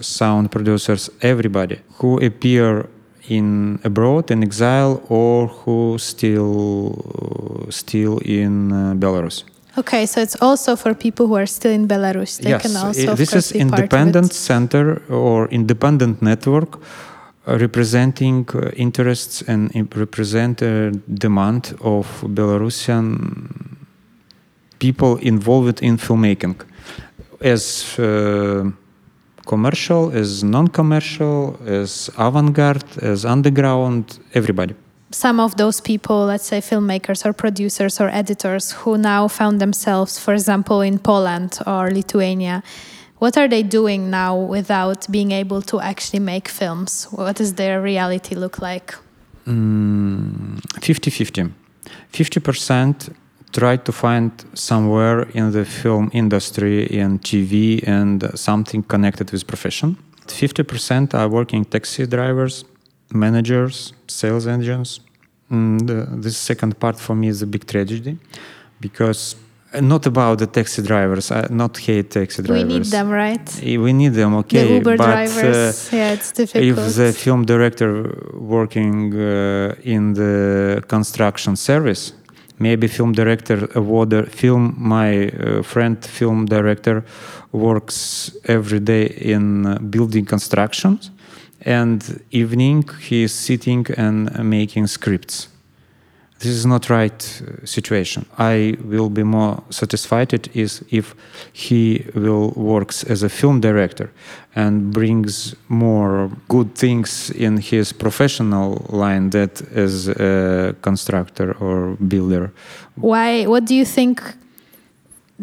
sound 0.00 0.50
producers, 0.50 1.10
everybody 1.20 1.78
who 1.98 2.18
appear 2.18 2.88
in 3.28 3.78
abroad 3.84 4.30
in 4.30 4.42
exile 4.42 5.02
or 5.08 5.46
who 5.46 5.96
still 5.98 7.68
still 7.70 8.18
in 8.18 8.72
uh, 8.72 8.94
Belarus. 8.94 9.44
Okay, 9.76 10.06
so 10.06 10.20
it's 10.20 10.36
also 10.40 10.76
for 10.76 10.94
people 10.94 11.26
who 11.26 11.34
are 11.34 11.46
still 11.46 11.72
in 11.72 11.88
Belarus. 11.88 12.38
They 12.38 12.50
yes, 12.50 12.62
can 12.62 12.76
also 12.76 13.14
this 13.14 13.34
is 13.34 13.52
independent 13.52 14.32
center 14.32 15.02
or 15.08 15.48
independent 15.48 16.22
network 16.22 16.78
representing 17.46 18.48
uh, 18.54 18.70
interests 18.76 19.42
and 19.42 19.70
represent 19.96 20.62
uh, 20.62 20.90
demand 21.12 21.74
of 21.80 22.06
Belarusian 22.26 23.76
people 24.78 25.16
involved 25.16 25.82
in 25.82 25.96
filmmaking 25.98 26.56
as 27.40 27.98
uh, 27.98 28.70
commercial, 29.46 30.10
as 30.12 30.42
non-commercial, 30.42 31.58
as 31.66 32.10
avant-garde, 32.16 32.84
as 33.02 33.24
underground, 33.24 34.18
everybody. 34.32 34.74
Some 35.10 35.38
of 35.38 35.56
those 35.56 35.80
people, 35.80 36.26
let's 36.26 36.46
say 36.46 36.60
filmmakers 36.60 37.24
or 37.24 37.32
producers 37.32 38.00
or 38.00 38.08
editors 38.08 38.72
who 38.72 38.98
now 38.98 39.28
found 39.28 39.60
themselves, 39.60 40.18
for 40.18 40.34
example, 40.34 40.80
in 40.80 40.98
Poland 40.98 41.58
or 41.66 41.90
Lithuania, 41.90 42.62
what 43.18 43.36
are 43.36 43.48
they 43.48 43.62
doing 43.62 44.10
now 44.10 44.36
without 44.36 45.06
being 45.10 45.32
able 45.32 45.62
to 45.62 45.80
actually 45.80 46.20
make 46.20 46.48
films? 46.48 47.06
What 47.10 47.36
does 47.36 47.54
their 47.54 47.80
reality 47.80 48.34
look 48.34 48.60
like? 48.60 48.94
50 49.44 49.52
mm, 49.52 51.12
50. 51.12 51.50
50% 52.12 53.14
try 53.52 53.76
to 53.76 53.92
find 53.92 54.32
somewhere 54.54 55.22
in 55.34 55.52
the 55.52 55.64
film 55.64 56.10
industry, 56.12 56.86
in 56.86 57.18
TV, 57.20 57.86
and 57.86 58.30
something 58.38 58.82
connected 58.82 59.30
with 59.30 59.46
profession. 59.46 59.96
50% 60.26 61.14
are 61.14 61.28
working 61.28 61.64
taxi 61.64 62.06
drivers, 62.06 62.64
managers, 63.12 63.92
sales 64.08 64.46
agents. 64.46 65.00
And 65.50 65.88
this 66.22 66.36
second 66.36 66.80
part 66.80 66.98
for 66.98 67.14
me 67.14 67.28
is 67.28 67.42
a 67.42 67.46
big 67.46 67.66
tragedy 67.66 68.18
because 68.80 69.36
not 69.80 70.06
about 70.06 70.38
the 70.38 70.46
taxi 70.46 70.82
drivers. 70.82 71.30
I 71.30 71.46
not 71.50 71.76
hate 71.76 72.10
taxi 72.10 72.42
drivers. 72.42 72.64
We 72.64 72.78
need 72.78 72.84
them, 72.86 73.10
right? 73.10 73.60
We 73.62 73.92
need 73.92 74.14
them, 74.14 74.34
okay. 74.36 74.66
The 74.66 74.74
Uber 74.74 74.96
but, 74.96 75.06
drivers, 75.06 75.92
uh, 75.92 75.96
yeah, 75.96 76.12
it's 76.12 76.32
difficult. 76.32 76.64
if 76.64 76.94
the 76.96 77.12
film 77.12 77.44
director 77.44 77.90
working 78.34 79.14
uh, 79.14 79.74
in 79.82 80.14
the 80.14 80.82
construction 80.88 81.56
service 81.56 82.12
maybe 82.58 82.86
film 82.88 83.12
director 83.12 83.68
award 83.74 84.30
film 84.32 84.74
my 84.78 85.28
uh, 85.28 85.62
friend 85.62 86.04
film 86.04 86.46
director 86.46 87.04
works 87.52 88.30
every 88.44 88.80
day 88.80 89.06
in 89.06 89.66
uh, 89.66 89.78
building 89.78 90.24
constructions 90.24 91.10
and 91.62 92.20
evening 92.30 92.84
he 93.00 93.24
is 93.24 93.32
sitting 93.32 93.86
and 93.96 94.32
making 94.44 94.86
scripts 94.86 95.48
this 96.44 96.56
is 96.56 96.66
not 96.66 96.90
right 96.90 97.42
uh, 97.42 97.66
situation. 97.66 98.26
I 98.38 98.76
will 98.84 99.08
be 99.08 99.22
more 99.22 99.62
satisfied 99.70 100.48
is 100.54 100.84
if 100.90 101.14
he 101.52 102.04
will 102.14 102.50
works 102.50 103.04
as 103.04 103.22
a 103.22 103.28
film 103.28 103.60
director 103.60 104.10
and 104.54 104.92
brings 104.92 105.54
more 105.68 106.30
good 106.48 106.74
things 106.74 107.30
in 107.30 107.56
his 107.56 107.92
professional 107.92 108.86
line 108.90 109.30
that 109.30 109.62
as 109.72 110.08
a 110.08 110.76
constructor 110.82 111.56
or 111.60 111.96
builder. 112.08 112.52
Why 112.96 113.46
what 113.46 113.64
do 113.64 113.74
you 113.74 113.86
think 113.86 114.22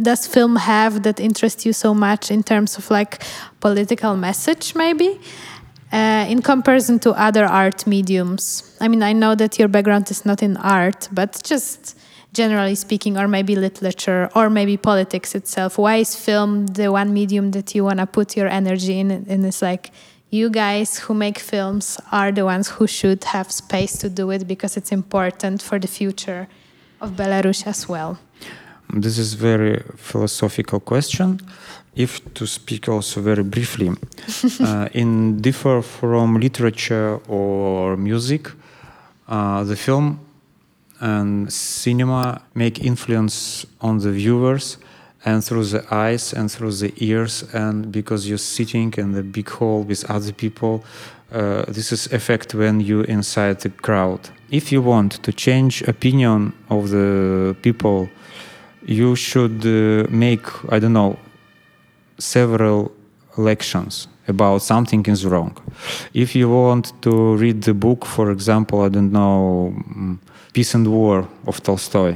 does 0.02 0.28
film 0.28 0.56
have 0.56 1.04
that 1.04 1.20
interests 1.20 1.66
you 1.66 1.74
so 1.74 1.94
much 1.94 2.32
in 2.32 2.44
terms 2.44 2.78
of 2.78 2.90
like 2.90 3.24
political 3.60 4.16
message 4.16 4.74
maybe 4.74 5.20
uh, 5.92 6.26
in 6.30 6.42
comparison 6.42 7.00
to 7.00 7.12
other 7.12 7.46
art 7.46 7.86
mediums 7.88 8.78
i 8.80 8.88
mean 8.88 9.04
i 9.04 9.14
know 9.14 9.36
that 9.36 9.60
your 9.60 9.68
background 9.68 10.10
is 10.12 10.26
not 10.26 10.42
in 10.42 10.58
art 10.58 11.08
but 11.12 11.42
just 11.44 11.98
generally 12.34 12.76
speaking 12.76 13.18
or 13.18 13.28
maybe 13.28 13.56
literature 13.56 14.30
or 14.36 14.50
maybe 14.50 14.78
politics 14.78 15.36
itself 15.36 15.78
why 15.78 15.98
is 15.98 16.16
film 16.16 16.68
the 16.68 16.92
one 16.92 17.14
medium 17.14 17.52
that 17.52 17.76
you 17.76 17.84
want 17.84 18.00
to 18.00 18.06
put 18.06 18.38
your 18.38 18.48
energy 18.48 19.00
in? 19.00 19.12
And 19.12 19.46
it's 19.46 19.62
like 19.62 19.92
you 20.30 20.50
guys 20.50 21.00
who 21.00 21.14
make 21.14 21.40
films 21.40 22.00
are 22.12 22.32
the 22.32 22.46
ones 22.46 22.70
who 22.70 22.88
should 22.88 23.24
have 23.26 23.52
space 23.52 23.98
to 23.98 24.10
do 24.10 24.32
it 24.32 24.48
because 24.48 24.78
it's 24.78 24.92
important 24.92 25.62
for 25.62 25.78
the 25.80 25.88
future 25.88 26.48
of 27.02 27.12
belarus 27.12 27.68
as 27.68 27.90
well. 27.90 28.18
This 28.94 29.18
is 29.18 29.34
very 29.34 29.84
philosophical 29.96 30.80
question 30.80 31.40
if 31.96 32.34
to 32.34 32.46
speak 32.46 32.88
also 32.88 33.22
very 33.22 33.44
briefly, 33.44 33.90
uh, 34.60 34.88
in 34.94 35.42
differ 35.42 35.82
from 35.82 36.40
literature 36.40 37.20
or 37.28 37.98
music, 37.98 38.52
uh, 39.28 39.64
the 39.64 39.76
film 39.76 40.20
and 41.00 41.52
cinema 41.52 42.42
make 42.54 42.84
influence 42.84 43.66
on 43.82 43.98
the 43.98 44.12
viewers 44.12 44.78
and 45.26 45.44
through 45.44 45.66
the 45.66 45.84
eyes 45.94 46.34
and 46.34 46.52
through 46.52 46.72
the 46.72 46.94
ears 46.98 47.44
and 47.54 47.92
because 47.92 48.28
you're 48.28 48.38
sitting 48.38 48.94
in 48.98 49.12
the 49.12 49.24
big 49.24 49.50
hall 49.50 49.84
with 49.84 50.10
other 50.10 50.32
people 50.32 50.84
uh, 51.32 51.64
this 51.68 51.92
is 51.92 52.12
effect 52.12 52.54
when 52.54 52.82
you 52.82 53.02
inside 53.04 53.62
the 53.62 53.70
crowd. 53.70 54.20
If 54.50 54.72
you 54.72 54.82
want 54.82 55.24
to 55.24 55.32
change 55.32 55.82
opinion 55.84 56.52
of 56.70 56.90
the 56.90 57.56
people 57.62 58.10
you 58.86 59.16
should 59.16 59.66
uh, 59.66 60.08
make 60.10 60.46
i 60.72 60.80
don't 60.80 60.94
know 60.94 61.18
several 62.22 62.92
lections 63.38 64.08
about 64.28 64.62
something 64.62 65.06
is 65.08 65.26
wrong. 65.26 65.58
If 66.14 66.36
you 66.36 66.50
want 66.50 66.94
to 67.02 67.36
read 67.36 67.64
the 67.64 67.74
book, 67.74 68.06
for 68.06 68.32
example, 68.32 68.82
I 68.82 68.90
don't 68.90 69.12
know, 69.12 69.74
mm, 69.74 70.18
Peace 70.54 70.76
and 70.76 70.88
War 70.88 71.28
of 71.48 71.62
Tolstoy, 71.64 72.16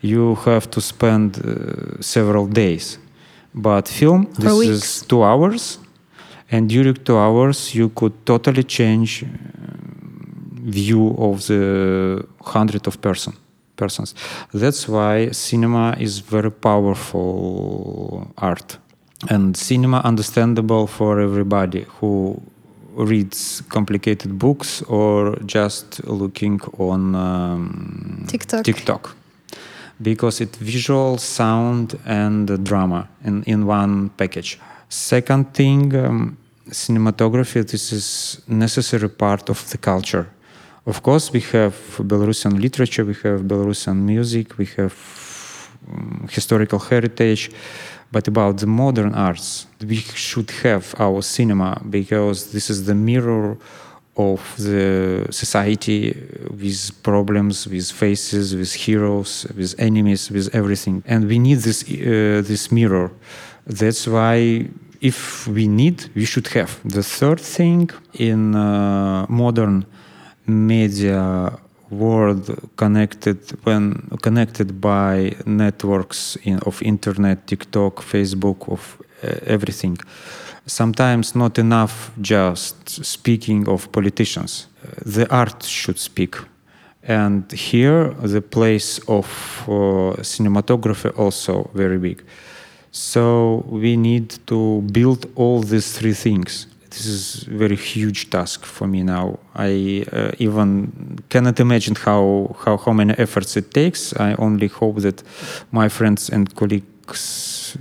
you 0.00 0.34
have 0.46 0.70
to 0.70 0.80
spend 0.80 1.38
uh, 1.38 2.00
several 2.00 2.46
days. 2.46 2.98
But 3.54 3.88
film, 3.88 4.26
this 4.38 4.60
is 4.68 5.02
two 5.02 5.22
hours, 5.22 5.78
and 6.50 6.68
during 6.68 6.94
two 6.94 7.16
hours 7.16 7.74
you 7.74 7.90
could 7.90 8.14
totally 8.26 8.64
change 8.64 9.22
uh, 9.22 9.26
view 10.80 11.14
of 11.18 11.46
the 11.46 12.26
hundred 12.42 12.86
of 12.86 13.00
person 13.00 13.34
persons. 13.76 14.14
That's 14.52 14.88
why 14.88 15.30
cinema 15.30 15.96
is 15.98 16.20
very 16.20 16.50
powerful 16.50 18.32
art 18.38 18.78
and 19.28 19.56
cinema 19.56 20.00
understandable 20.04 20.86
for 20.86 21.20
everybody 21.20 21.86
who 22.00 22.40
reads 22.96 23.62
complicated 23.68 24.38
books 24.38 24.82
or 24.82 25.36
just 25.46 26.04
looking 26.06 26.60
on 26.78 27.14
um, 27.14 28.24
TikTok. 28.28 28.64
TikTok. 28.64 29.16
Because 30.00 30.40
it 30.40 30.56
visual 30.56 31.18
sound 31.18 31.98
and 32.04 32.64
drama 32.64 33.08
in, 33.24 33.42
in 33.44 33.66
one 33.66 34.10
package. 34.10 34.58
Second 34.88 35.54
thing 35.54 35.94
um, 35.96 36.36
cinematography 36.70 37.66
this 37.66 37.92
is 37.92 38.40
necessary 38.48 39.08
part 39.08 39.48
of 39.50 39.70
the 39.70 39.78
culture. 39.78 40.26
Of 40.86 41.02
course 41.02 41.32
we 41.32 41.40
have 41.40 41.74
belarusian 41.98 42.60
literature 42.60 43.04
we 43.04 43.14
have 43.22 43.42
belarusian 43.42 43.96
music 43.96 44.58
we 44.58 44.66
have 44.76 44.94
um, 45.90 46.28
historical 46.30 46.78
heritage 46.78 47.50
but 48.14 48.28
about 48.28 48.58
the 48.58 48.66
modern 48.66 49.12
arts, 49.12 49.66
we 49.90 49.96
should 49.96 50.50
have 50.62 50.94
our 51.00 51.20
cinema 51.20 51.70
because 51.90 52.52
this 52.52 52.70
is 52.70 52.78
the 52.90 52.94
mirror 52.94 53.56
of 54.16 54.40
the 54.56 55.26
society 55.30 56.00
with 56.62 56.80
problems, 57.02 57.66
with 57.66 57.90
faces, 57.90 58.54
with 58.54 58.72
heroes, 58.72 59.32
with 59.56 59.74
enemies, 59.78 60.30
with 60.30 60.48
everything. 60.54 61.02
And 61.12 61.20
we 61.32 61.38
need 61.40 61.58
this 61.68 61.82
uh, 61.82 62.42
this 62.50 62.70
mirror. 62.70 63.10
That's 63.80 64.06
why 64.06 64.68
if 65.00 65.48
we 65.48 65.66
need, 65.66 65.96
we 66.14 66.24
should 66.24 66.48
have. 66.58 66.70
The 66.84 67.02
third 67.02 67.40
thing 67.40 67.90
in 68.30 68.54
uh, 68.54 69.26
modern 69.28 69.86
media 70.46 71.58
world 71.98 72.58
connected 72.76 73.38
when 73.64 74.08
connected 74.22 74.80
by 74.80 75.34
networks 75.46 76.36
in, 76.42 76.58
of 76.66 76.82
internet 76.82 77.46
tiktok 77.46 78.02
facebook 78.02 78.68
of 78.68 78.98
uh, 79.22 79.28
everything. 79.46 79.96
Sometimes 80.66 81.34
not 81.34 81.58
enough 81.58 82.10
just 82.20 83.04
speaking 83.04 83.68
of 83.68 83.90
politicians. 83.92 84.66
Uh, 84.82 84.88
the 85.04 85.26
art 85.30 85.62
should 85.62 85.98
speak. 85.98 86.36
And 87.02 87.50
here 87.52 88.14
the 88.22 88.40
place 88.40 88.98
of 89.08 89.26
uh, 89.66 90.22
cinematography 90.22 91.18
also 91.18 91.70
very 91.74 91.98
big. 91.98 92.22
So 92.90 93.64
we 93.68 93.96
need 93.96 94.38
to 94.46 94.82
build 94.92 95.26
all 95.34 95.60
these 95.60 95.92
three 95.92 96.14
things 96.14 96.66
this 96.94 97.06
is 97.06 97.48
a 97.48 97.50
very 97.50 97.76
huge 97.76 98.30
task 98.30 98.64
for 98.64 98.86
me 98.86 99.02
now. 99.02 99.38
I 99.54 100.04
uh, 100.12 100.30
even 100.38 101.18
cannot 101.28 101.58
imagine 101.58 101.96
how, 101.96 102.54
how, 102.64 102.76
how 102.76 102.92
many 102.92 103.14
efforts 103.18 103.56
it 103.56 103.74
takes. 103.74 104.14
I 104.14 104.34
only 104.34 104.68
hope 104.68 104.96
that 105.00 105.22
my 105.72 105.88
friends 105.88 106.30
and 106.30 106.54
colleagues 106.54 107.76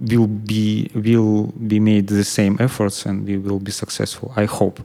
will 0.00 0.26
be 0.26 0.90
will 0.94 1.52
be 1.68 1.78
made 1.78 2.08
the 2.08 2.24
same 2.24 2.56
efforts 2.58 3.06
and 3.06 3.24
we 3.24 3.38
will 3.38 3.60
be 3.60 3.70
successful. 3.70 4.32
I 4.36 4.46
hope. 4.46 4.80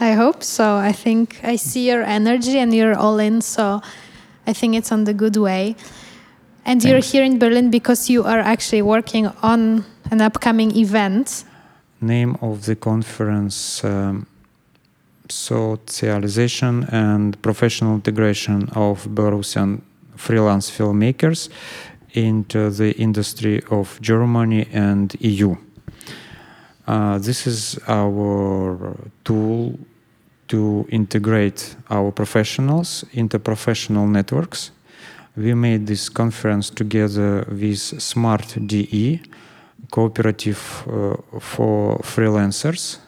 I 0.00 0.12
hope 0.12 0.44
so. 0.44 0.76
I 0.76 0.92
think 0.92 1.40
I 1.42 1.56
see 1.56 1.88
your 1.88 2.02
energy 2.02 2.58
and 2.58 2.74
you're 2.74 2.94
all 2.94 3.18
in. 3.18 3.40
So 3.40 3.80
I 4.46 4.52
think 4.52 4.76
it's 4.76 4.92
on 4.92 5.04
the 5.04 5.14
good 5.14 5.36
way. 5.36 5.76
And 6.66 6.82
Thanks. 6.82 6.84
you're 6.84 7.00
here 7.00 7.24
in 7.24 7.38
Berlin 7.38 7.70
because 7.70 8.10
you 8.10 8.22
are 8.24 8.40
actually 8.40 8.82
working 8.82 9.28
on 9.42 9.86
an 10.10 10.20
upcoming 10.20 10.76
event 10.76 11.44
name 12.00 12.36
of 12.40 12.64
the 12.66 12.76
conference 12.76 13.84
um, 13.84 14.26
socialization 15.28 16.84
and 16.84 17.40
professional 17.42 17.94
integration 17.94 18.68
of 18.74 19.06
Belarusian 19.06 19.82
freelance 20.16 20.70
filmmakers 20.70 21.48
into 22.12 22.70
the 22.70 22.92
industry 22.98 23.62
of 23.70 24.00
Germany 24.00 24.66
and 24.72 25.14
EU. 25.20 25.56
Uh, 26.86 27.18
this 27.18 27.46
is 27.46 27.78
our 27.86 28.96
tool 29.24 29.78
to 30.48 30.86
integrate 30.90 31.76
our 31.90 32.10
professionals 32.10 33.04
into 33.12 33.38
professional 33.38 34.06
networks. 34.06 34.70
We 35.36 35.54
made 35.54 35.86
this 35.86 36.08
conference 36.08 36.70
together 36.70 37.46
with 37.50 37.78
Smart 37.78 38.56
DE, 38.66 39.20
cooperative 39.90 40.84
uh, 40.86 41.16
for 41.40 41.98
freelancers. 42.02 42.98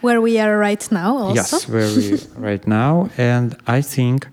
Where 0.00 0.20
we 0.20 0.38
are 0.38 0.58
right 0.58 0.92
now, 0.92 1.16
also. 1.16 1.34
Yes, 1.34 1.68
where 1.68 1.88
we 1.94 2.18
right 2.50 2.66
now, 2.66 3.08
and 3.16 3.56
I 3.66 3.80
think 3.80 4.28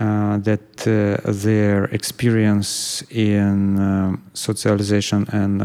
uh, 0.00 0.38
that 0.38 0.86
uh, 0.86 1.30
their 1.30 1.84
experience 1.92 3.02
in 3.10 3.78
uh, 3.78 4.16
socialization 4.32 5.26
and 5.32 5.62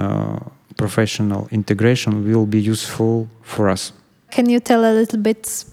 professional 0.78 1.48
integration 1.52 2.26
will 2.26 2.46
be 2.46 2.60
useful 2.60 3.28
for 3.42 3.70
us. 3.70 3.94
Can 4.32 4.50
you 4.50 4.60
tell 4.60 4.84
a 4.84 4.92
little 4.92 5.20
bit 5.20 5.66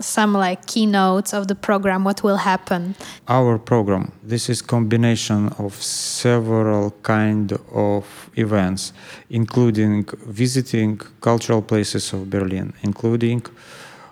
some 0.00 0.34
like 0.34 0.66
keynotes 0.66 1.32
of 1.32 1.46
the 1.48 1.54
program 1.54 2.04
what 2.04 2.22
will 2.22 2.38
happen? 2.38 2.94
Our 3.28 3.58
program 3.58 4.12
this 4.22 4.48
is 4.48 4.62
combination 4.62 5.48
of 5.58 5.74
several 5.74 6.90
kind 7.02 7.52
of 7.72 8.30
events 8.36 8.92
including 9.28 10.06
visiting 10.26 10.98
cultural 11.20 11.62
places 11.62 12.12
of 12.12 12.30
berlin 12.30 12.72
including 12.82 13.42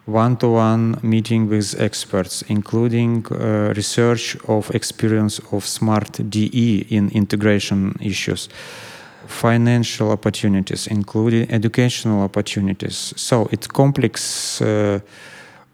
one-to-one 0.06 0.98
meeting 1.02 1.48
with 1.48 1.78
experts 1.78 2.42
including 2.48 3.26
uh, 3.30 3.72
research 3.76 4.36
of 4.46 4.70
experience 4.74 5.38
of 5.52 5.66
smart 5.66 6.12
de 6.30 6.86
in 6.88 7.10
integration 7.10 7.94
issues 8.00 8.48
financial 9.26 10.10
opportunities 10.10 10.86
including 10.86 11.50
educational 11.50 12.22
opportunities. 12.22 13.12
So 13.16 13.48
it's 13.52 13.66
complex 13.66 14.60
uh, 14.62 15.00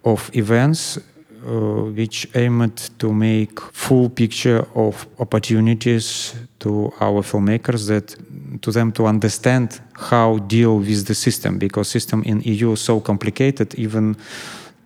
of 0.05 0.31
events 0.35 0.99
uh, 1.47 1.91
which 1.95 2.27
aimed 2.35 2.91
to 2.99 3.13
make 3.13 3.61
full 3.61 4.09
picture 4.09 4.67
of 4.75 5.07
opportunities 5.19 6.35
to 6.59 6.93
our 7.01 7.23
filmmakers 7.23 7.87
that 7.87 8.17
to 8.63 8.71
them 8.71 8.93
to 8.93 9.07
understand 9.07 9.81
how 9.93 10.39
deal 10.39 10.79
with 10.79 11.07
the 11.07 11.15
system 11.15 11.59
because 11.59 11.89
system 11.89 12.23
in 12.23 12.41
EU 12.43 12.73
is 12.73 12.81
so 12.81 13.01
complicated 13.01 13.75
even 13.75 14.17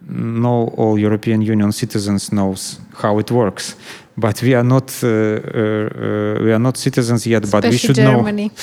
no 0.09 0.69
all 0.77 0.99
European 0.99 1.43
Union 1.43 1.71
citizens 1.71 2.33
knows 2.33 2.81
how 2.95 3.19
it 3.19 3.31
works 3.31 3.77
but 4.19 4.43
we 4.43 4.53
are 4.55 4.65
not 4.65 4.91
uh, 5.03 5.07
uh, 5.07 5.11
uh, 5.11 6.43
we 6.43 6.53
are 6.53 6.59
not 6.59 6.77
citizens 6.77 7.27
yet 7.27 7.45
Especially 7.45 7.61
but 7.61 7.71
we 7.71 7.79
should 7.79 7.95
Germany. 7.95 8.49
know 8.49 8.55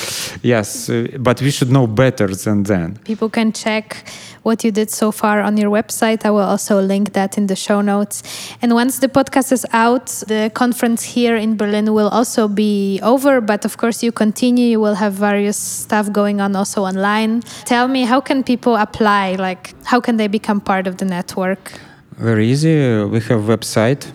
yes 0.44 0.90
uh, 0.90 1.08
but 1.20 1.42
we 1.42 1.50
should 1.50 1.72
know 1.72 1.88
better 1.88 2.28
than 2.28 2.64
then. 2.64 2.98
People 3.06 3.30
can 3.30 3.54
check 3.54 4.06
what 4.44 4.64
you 4.64 4.72
did 4.72 4.92
so 4.92 5.12
far 5.12 5.42
on 5.42 5.58
your 5.58 5.72
website. 5.72 6.26
I 6.26 6.32
will 6.32 6.50
also 6.54 6.82
link 6.82 7.14
that 7.14 7.38
in 7.38 7.48
the 7.48 7.56
show 7.56 7.82
notes. 7.82 8.22
And 8.62 8.74
once 8.74 9.00
the 9.00 9.08
podcast 9.08 9.52
is 9.52 9.66
out 9.72 10.08
the 10.28 10.52
conference 10.54 11.04
here 11.04 11.36
in 11.38 11.56
berlin 11.58 11.94
will 11.94 12.10
also 12.10 12.48
be 12.48 13.00
over 13.02 13.42
but 13.42 13.66
of 13.66 13.78
course 13.78 14.04
you 14.04 14.12
continue. 14.12 14.68
You 14.68 14.82
will 14.82 14.96
have 14.96 15.14
various 15.14 15.58
stuff 15.58 16.12
going 16.12 16.42
on 16.42 16.56
also 16.56 16.84
online. 16.84 17.42
Tell 17.64 17.88
me 17.88 18.04
how 18.04 18.20
can 18.20 18.44
people 18.44 18.76
apply? 18.76 19.36
Like 19.36 19.74
how 19.86 20.02
can 20.02 20.18
they 20.18 20.28
become 20.28 20.60
part 20.60 20.86
of 20.88 20.98
the 20.98 21.06
network? 21.06 21.72
Very 22.18 22.48
easy. 22.50 23.04
We 23.04 23.20
have 23.22 23.42
website 23.42 24.12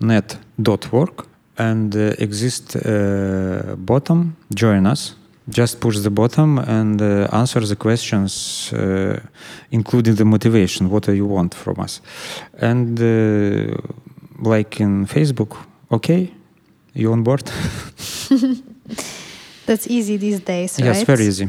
belfilmnet.org 0.00 1.26
and 1.58 1.94
uh, 1.94 2.12
exist 2.18 2.76
uh, 2.76 3.74
bottom 3.76 4.36
join 4.54 4.86
us. 4.86 5.16
Just 5.48 5.80
push 5.80 5.98
the 5.98 6.10
bottom 6.10 6.58
and 6.58 7.00
uh, 7.00 7.28
answer 7.32 7.60
the 7.60 7.76
questions 7.76 8.72
uh, 8.72 9.20
including 9.70 10.16
the 10.16 10.24
motivation 10.24 10.90
what 10.90 11.04
do 11.04 11.12
you 11.12 11.24
want 11.24 11.54
from 11.54 11.78
us. 11.80 12.00
And 12.58 13.00
uh, 13.00 13.76
like 14.42 14.80
in 14.80 15.06
facebook 15.06 15.56
okay 15.90 16.32
you 16.94 17.12
on 17.12 17.22
board? 17.22 17.44
That's 19.66 19.86
easy 19.86 20.16
these 20.16 20.40
days 20.40 20.78
right? 20.78 20.86
yes 20.86 21.04
very 21.04 21.26
easy. 21.26 21.48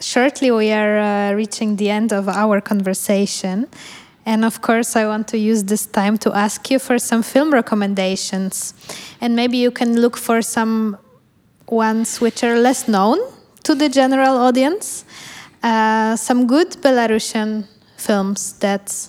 Shortly 0.00 0.50
we 0.50 0.72
are 0.72 0.98
uh, 0.98 1.32
reaching 1.34 1.76
the 1.76 1.90
end 1.90 2.12
of 2.12 2.28
our 2.28 2.60
conversation 2.60 3.68
and 4.26 4.44
of 4.44 4.62
course, 4.62 4.96
I 4.96 5.06
want 5.06 5.28
to 5.28 5.38
use 5.38 5.64
this 5.64 5.86
time 5.86 6.16
to 6.18 6.34
ask 6.34 6.70
you 6.70 6.78
for 6.78 6.98
some 6.98 7.22
film 7.22 7.52
recommendations. 7.52 8.74
And 9.20 9.36
maybe 9.36 9.58
you 9.58 9.70
can 9.70 10.00
look 10.00 10.16
for 10.16 10.40
some 10.40 10.96
ones 11.68 12.20
which 12.20 12.42
are 12.42 12.58
less 12.58 12.88
known 12.88 13.18
to 13.64 13.74
the 13.74 13.88
general 13.88 14.36
audience. 14.36 15.04
Uh, 15.62 16.16
some 16.16 16.46
good 16.46 16.70
Belarusian 16.82 17.66
films 17.96 18.54
that 18.60 19.08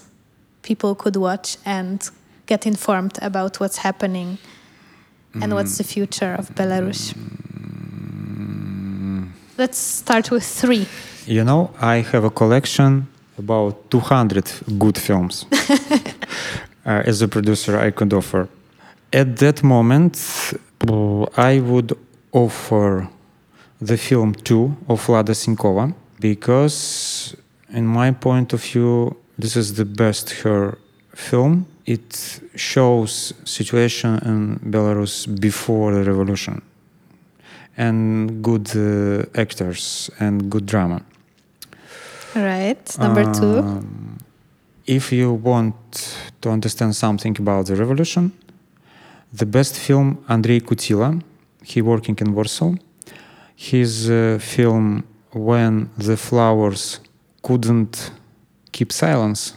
people 0.64 0.96
could 0.96 1.16
watch 1.16 1.58
and 1.66 2.10
get 2.46 2.66
informed 2.66 3.18
about 3.22 3.60
what's 3.60 3.78
happening 3.78 4.38
and 5.42 5.54
what's 5.54 5.78
the 5.78 5.84
future 5.84 6.34
of 6.34 6.50
Belarus. 6.56 7.14
Let's 9.58 9.78
start 9.78 10.32
with 10.32 10.46
three. 10.46 10.88
You 11.26 11.44
know, 11.44 11.72
I 11.82 11.98
have 11.98 12.24
a 12.24 12.30
collection 12.30 13.08
about 13.38 13.90
200 13.92 14.50
good 14.78 14.98
films 14.98 15.46
uh, 16.86 17.02
as 17.06 17.22
a 17.22 17.28
producer 17.28 17.78
I 17.78 17.92
could 17.92 18.14
offer. 18.14 18.48
At 19.12 19.38
that 19.38 19.64
moment, 19.64 20.18
I 21.38 21.60
would 21.60 21.98
offer 22.32 23.10
the 23.82 23.98
film 23.98 24.34
2 24.34 24.78
of 24.90 25.06
Vlada 25.06 25.34
Senkova 25.34 25.94
because, 26.20 27.36
in 27.70 27.86
my 27.86 28.12
point 28.12 28.54
of 28.54 28.64
view, 28.64 29.16
this 29.38 29.56
is 29.56 29.74
the 29.76 29.86
best 29.86 30.30
her 30.44 30.78
film. 31.14 31.66
It 31.86 32.40
shows 32.56 33.34
situation 33.44 34.20
in 34.26 34.60
Belarus 34.72 35.28
before 35.40 35.94
the 35.94 36.04
revolution 36.04 36.62
and 37.78 38.42
good 38.42 38.76
uh, 38.76 39.26
actors 39.40 40.10
and 40.20 40.50
good 40.50 40.66
drama. 40.66 41.02
Right. 42.36 43.00
Number 43.00 43.24
two. 43.34 43.60
Um, 43.60 44.18
if 44.86 45.12
you 45.12 45.34
want 45.34 46.18
to 46.42 46.50
understand 46.50 46.96
something 46.96 47.36
about 47.40 47.68
the 47.68 47.76
revolution, 47.76 48.32
the 49.34 49.46
best 49.46 49.78
film 49.78 50.24
Andrei 50.28 50.60
Kutsila, 50.60 51.22
he 51.64 51.82
working 51.82 52.18
in 52.20 52.34
Warsaw. 52.34 52.76
His 53.56 54.10
uh, 54.10 54.38
film 54.40 55.04
When 55.32 55.90
the 55.98 56.18
Flowers 56.18 57.00
Couldn't 57.42 58.12
Keep 58.72 58.92
Silence. 58.92 59.54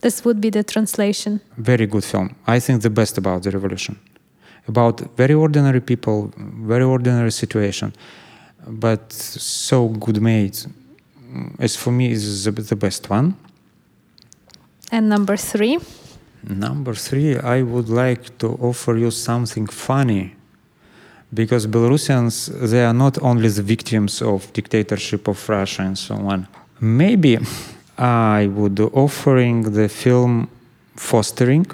This 0.00 0.24
would 0.24 0.40
be 0.40 0.50
the 0.50 0.62
translation. 0.62 1.40
Very 1.56 1.86
good 1.86 2.04
film. 2.04 2.36
I 2.46 2.60
think 2.60 2.82
the 2.82 2.90
best 2.90 3.18
about 3.18 3.42
the 3.42 3.50
revolution. 3.50 3.98
About 4.68 5.00
very 5.16 5.34
ordinary 5.34 5.80
people, 5.80 6.30
very 6.36 6.84
ordinary 6.84 7.32
situation, 7.32 7.92
but 8.66 9.12
so 9.12 9.88
good 9.88 10.20
made 10.22 10.58
as 11.58 11.76
for 11.76 11.92
me 11.92 12.10
is 12.10 12.44
the 12.44 12.76
best 12.76 13.10
one. 13.10 13.36
And 14.90 15.08
number 15.08 15.36
three? 15.36 15.78
Number 16.46 16.94
three, 16.94 17.38
I 17.38 17.62
would 17.62 17.88
like 17.88 18.38
to 18.38 18.48
offer 18.60 18.96
you 18.96 19.10
something 19.10 19.66
funny 19.66 20.34
because 21.32 21.66
Belarusians, 21.66 22.46
they 22.70 22.84
are 22.84 22.92
not 22.92 23.20
only 23.22 23.48
the 23.48 23.62
victims 23.62 24.22
of 24.22 24.52
dictatorship 24.52 25.26
of 25.26 25.48
Russia 25.48 25.82
and 25.82 25.98
so 25.98 26.14
on. 26.14 26.46
Maybe 26.80 27.38
I 27.98 28.46
would 28.46 28.78
offering 28.92 29.62
the 29.62 29.88
film 29.88 30.48
Fostering, 30.96 31.66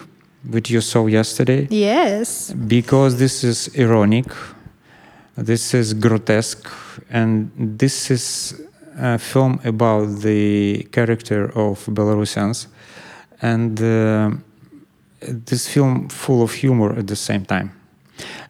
which 0.49 0.71
you 0.71 0.81
saw 0.81 1.07
yesterday. 1.07 1.67
Yes. 1.71 2.53
Because 2.53 3.19
this 3.19 3.45
is 3.45 3.69
ironic, 3.79 4.27
this 5.37 5.75
is 5.75 5.93
grotesque, 5.95 6.67
and 7.11 7.51
this 7.57 8.11
is 8.11 8.55
a 9.01 9.19
film 9.19 9.61
about 9.65 10.21
the 10.21 10.87
character 10.93 11.51
of 11.57 11.87
Belarusians, 11.87 12.67
and 13.43 13.81
uh, 13.81 14.31
this 15.21 15.69
film 15.69 16.09
full 16.09 16.43
of 16.43 16.53
humor 16.53 16.99
at 16.99 17.07
the 17.07 17.17
same 17.17 17.45
time. 17.45 17.73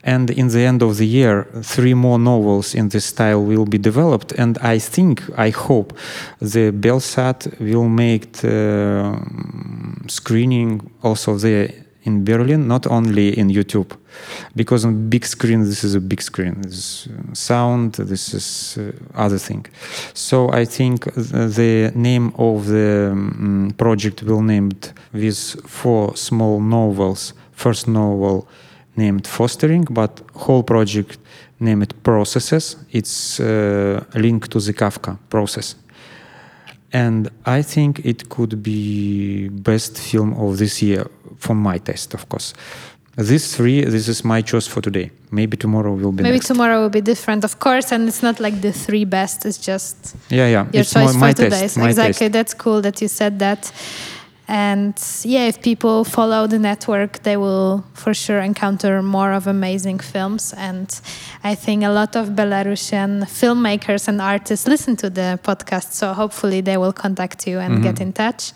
And 0.02 0.30
in 0.30 0.48
the 0.48 0.60
end 0.60 0.82
of 0.82 0.96
the 0.96 1.06
year, 1.06 1.46
three 1.62 1.94
more 1.94 2.18
novels 2.18 2.74
in 2.74 2.88
this 2.88 3.04
style 3.04 3.44
will 3.44 3.66
be 3.66 3.78
developed, 3.78 4.32
and 4.32 4.58
I 4.58 4.78
think, 4.78 5.22
I 5.36 5.50
hope, 5.50 5.92
the 6.40 6.72
Belsat 6.72 7.60
will 7.60 7.88
make 7.88 8.32
the 8.32 9.16
screening 10.08 10.90
also 11.02 11.36
there 11.36 11.72
in 12.02 12.24
Berlin, 12.24 12.66
not 12.66 12.86
only 12.86 13.38
in 13.38 13.48
YouTube, 13.48 13.96
because 14.56 14.84
on 14.84 15.08
big 15.08 15.24
screen 15.26 15.60
this 15.64 15.84
is 15.84 15.94
a 15.94 16.00
big 16.00 16.22
screen. 16.22 16.60
This 16.62 16.72
is 16.72 17.08
sound. 17.32 17.94
This 17.94 18.34
is 18.34 18.78
uh, 18.78 18.92
other 19.14 19.38
thing. 19.38 19.66
So 20.14 20.50
I 20.50 20.64
think 20.64 21.12
the 21.14 21.92
name 21.94 22.32
of 22.36 22.66
the 22.66 23.10
um, 23.12 23.74
project 23.76 24.22
will 24.22 24.42
named 24.42 24.92
with 25.12 25.38
four 25.66 26.16
small 26.16 26.60
novels. 26.60 27.34
First 27.52 27.88
novel 27.88 28.48
named 28.96 29.26
Fostering, 29.26 29.86
but 29.90 30.22
whole 30.34 30.62
project 30.62 31.18
named 31.58 31.92
Processes. 32.02 32.76
It's 32.90 33.38
uh, 33.40 34.02
linked 34.14 34.51
to 34.53 34.61
the 34.61 34.72
Kafka 34.72 35.18
process 35.28 35.74
and 36.92 37.30
I 37.46 37.62
think 37.62 38.05
it 38.05 38.28
could 38.28 38.62
be 38.62 39.48
best 39.48 39.98
film 39.98 40.34
of 40.34 40.59
this 40.59 40.82
year 40.82 41.07
from 41.41 41.59
my 41.59 41.78
taste, 41.78 42.14
of 42.14 42.28
course. 42.28 42.55
These 43.16 43.57
three, 43.57 43.84
this 43.84 44.09
is 44.09 44.24
my 44.24 44.41
choice 44.41 44.66
for 44.66 44.80
today. 44.80 45.11
Maybe 45.32 45.57
tomorrow 45.57 45.93
will 45.93 46.12
be. 46.12 46.22
Maybe 46.22 46.36
next. 46.36 46.47
tomorrow 46.47 46.80
will 46.80 46.91
be 46.91 47.01
different, 47.01 47.45
of 47.45 47.59
course, 47.59 47.93
and 47.93 48.09
it's 48.09 48.22
not 48.22 48.38
like 48.41 48.61
the 48.61 48.72
three 48.72 49.05
best. 49.05 49.45
It's 49.45 49.59
just 49.59 50.16
yeah, 50.28 50.47
yeah. 50.47 50.66
Your 50.72 50.82
it's 50.82 50.93
choice 50.93 51.14
my, 51.14 51.20
my 51.20 51.30
for 51.32 51.45
today. 51.45 51.61
taste. 51.61 51.74
So 51.74 51.80
my 51.80 51.88
exactly, 51.88 52.26
taste. 52.26 52.32
that's 52.32 52.55
cool 52.55 52.80
that 52.82 53.03
you 53.03 53.09
said 53.09 53.38
that. 53.41 53.72
And 54.47 54.95
yeah, 55.22 55.47
if 55.47 55.62
people 55.62 56.03
follow 56.03 56.49
the 56.49 56.59
network, 56.59 57.22
they 57.22 57.36
will 57.36 57.84
for 57.95 58.12
sure 58.12 58.41
encounter 58.41 59.01
more 59.01 59.32
of 59.32 59.47
amazing 59.47 60.01
films. 60.01 60.53
And 60.57 60.88
I 61.45 61.55
think 61.55 61.84
a 61.84 61.91
lot 61.91 62.16
of 62.16 62.30
Belarusian 62.30 63.22
filmmakers 63.26 64.09
and 64.09 64.20
artists 64.20 64.66
listen 64.66 64.97
to 64.97 65.11
the 65.11 65.38
podcast. 65.45 65.93
So 65.93 66.14
hopefully 66.14 66.62
they 66.62 66.76
will 66.76 66.93
contact 66.93 67.47
you 67.47 67.61
and 67.61 67.80
get 67.80 68.01
in 68.01 68.12
touch. 68.12 68.53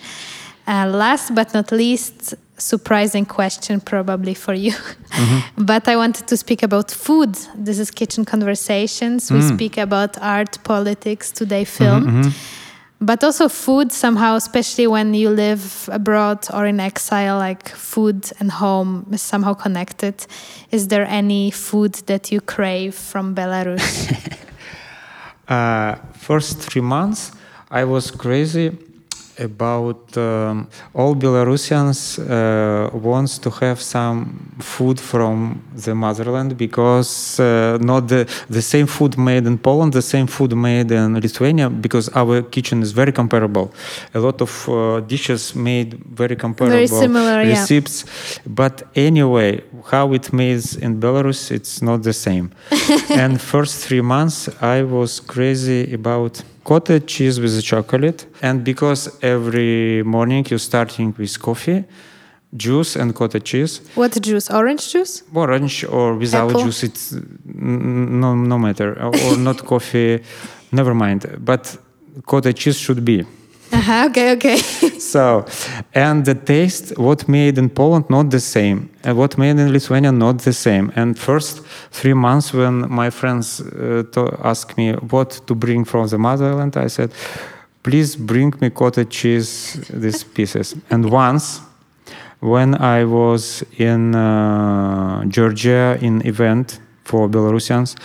Uh, 0.67 0.87
last 0.89 1.35
but 1.35 1.55
not 1.55 1.71
least, 1.71 2.35
surprising 2.57 3.27
question 3.27 3.81
probably 3.81 4.35
for 4.35 4.55
you. 4.55 4.73
Mm-hmm. 4.73 5.65
but 5.65 5.89
I 5.89 5.97
wanted 5.97 6.27
to 6.29 6.37
speak 6.37 6.63
about 6.63 6.91
food. 6.91 7.35
This 7.55 7.79
is 7.79 7.91
Kitchen 7.91 8.25
Conversations. 8.25 9.31
We 9.31 9.41
mm. 9.41 9.55
speak 9.55 9.77
about 9.79 10.19
art, 10.21 10.63
politics, 10.65 11.31
today 11.31 11.65
film. 11.65 12.05
Mm-hmm, 12.05 12.21
mm-hmm. 12.21 13.05
But 13.05 13.23
also 13.23 13.49
food 13.49 13.93
somehow, 13.93 14.37
especially 14.37 14.87
when 14.87 15.13
you 15.15 15.29
live 15.29 15.91
abroad 15.93 16.47
or 16.55 16.65
in 16.65 16.81
exile, 16.81 17.37
like 17.37 17.69
food 17.69 18.31
and 18.41 18.51
home 18.51 19.07
is 19.13 19.21
somehow 19.21 19.53
connected. 19.53 20.27
Is 20.71 20.89
there 20.89 21.05
any 21.05 21.51
food 21.51 21.95
that 22.07 22.33
you 22.33 22.41
crave 22.41 22.95
from 22.95 23.35
Belarus? 23.35 24.31
Uh, 25.47 25.97
first 26.15 26.59
three 26.59 26.81
months, 26.81 27.31
I 27.71 27.85
was 27.85 28.11
crazy 28.11 28.79
about 29.39 30.17
um, 30.17 30.69
all 30.95 31.15
Belarusians 31.15 32.19
uh, 32.19 32.97
wants 32.97 33.39
to 33.39 33.51
have 33.51 33.81
some 33.81 34.55
food 34.61 35.01
from 35.01 35.63
the 35.75 35.95
motherland 35.95 36.57
because 36.57 37.41
uh, 37.41 37.79
not 37.81 38.09
the, 38.09 38.29
the 38.49 38.63
same 38.63 38.87
food 38.87 39.19
made 39.19 39.47
in 39.47 39.59
Poland, 39.59 39.93
the 39.93 40.03
same 40.03 40.27
food 40.27 40.55
made 40.57 40.91
in 40.91 41.21
Lithuania 41.21 41.69
because 41.71 42.09
our 42.15 42.43
kitchen 42.43 42.83
is 42.83 42.93
very 42.93 43.13
comparable. 43.13 43.73
A 44.15 44.21
lot 44.21 44.41
of 44.41 44.69
uh, 44.69 45.01
dishes 45.01 45.55
made 45.55 45.95
very 46.05 46.37
comparable 46.37 46.87
similar, 46.87 47.43
yeah. 47.43 47.51
recipes, 47.51 48.05
but 48.47 48.83
anyway, 48.95 49.63
how 49.91 50.13
it 50.13 50.33
made 50.33 50.63
in 50.81 51.01
Belarus, 51.01 51.51
it's 51.51 51.83
not 51.83 52.03
the 52.03 52.13
same. 52.13 52.51
and 53.11 53.41
first 53.41 53.85
three 53.85 54.01
months, 54.01 54.49
I 54.61 54.83
was 54.83 55.21
crazy 55.21 55.93
about 55.93 56.43
cottage 56.65 57.07
cheese 57.07 57.39
with 57.41 57.55
the 57.55 57.63
chocolate. 57.63 58.27
And 58.43 58.65
because 58.65 59.01
every 59.23 60.03
morning 60.03 60.47
you're 60.49 60.59
starting 60.59 61.15
with 61.17 61.41
coffee, 61.41 61.85
juice, 62.57 62.97
and 62.97 63.15
cottage 63.15 63.45
cheese, 63.45 63.81
what 63.95 64.21
juice? 64.21 64.51
Orange 64.51 64.91
juice? 64.93 65.23
orange 65.35 65.85
or 65.85 66.15
without 66.15 66.51
Apple? 66.51 66.65
juice, 66.65 66.83
it's 66.83 67.15
no, 67.45 68.35
no 68.35 68.59
matter. 68.59 69.01
Or 69.01 69.13
or 69.25 69.37
not 69.37 69.65
coffee, 69.65 70.23
never 70.73 70.95
mind. 70.95 71.39
But 71.39 71.77
cottage 72.27 72.59
cheese 72.59 72.79
should 72.79 73.05
be. 73.05 73.25
Uh-huh, 73.75 74.07
okay, 74.09 74.33
okay. 74.33 74.59
So, 75.01 75.45
and 75.95 76.25
the 76.25 76.35
taste, 76.35 76.97
what 76.97 77.29
made 77.29 77.59
in 77.59 77.69
Poland, 77.71 78.09
not 78.09 78.31
the 78.31 78.41
same, 78.41 78.89
and 79.03 79.17
what 79.17 79.37
made 79.37 79.59
in 79.59 79.73
Lithuania, 79.73 80.13
not 80.13 80.39
the 80.39 80.53
same. 80.53 80.93
And 80.97 81.19
first 81.19 81.63
three 81.91 82.15
months, 82.15 82.53
when 82.53 82.89
my 82.91 83.11
friends 83.11 83.61
uh, 83.61 84.05
to 84.13 84.39
asked 84.43 84.77
me 84.77 84.93
what 85.11 85.41
to 85.47 85.55
bring 85.55 85.85
from 85.85 86.09
the 86.09 86.19
motherland, 86.19 86.77
I 86.77 86.89
said, 86.89 87.11
"Please 87.83 88.17
bring 88.17 88.55
me 88.61 88.71
cottage 88.71 89.11
cheese, 89.11 89.75
these 89.91 90.25
pieces." 90.37 90.77
And 90.91 91.11
once, 91.11 91.61
when 92.41 92.75
I 92.75 93.05
was 93.05 93.65
in 93.79 94.15
uh, 94.15 95.25
Georgia 95.27 95.99
in 96.01 96.27
event 96.27 96.81
for 97.05 97.29
Belarusians, 97.29 97.97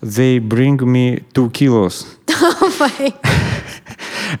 they 0.00 0.38
bring 0.38 0.76
me 0.90 1.20
two 1.32 1.50
kilos 1.50 2.16
oh 2.30 2.76
my. 2.80 3.14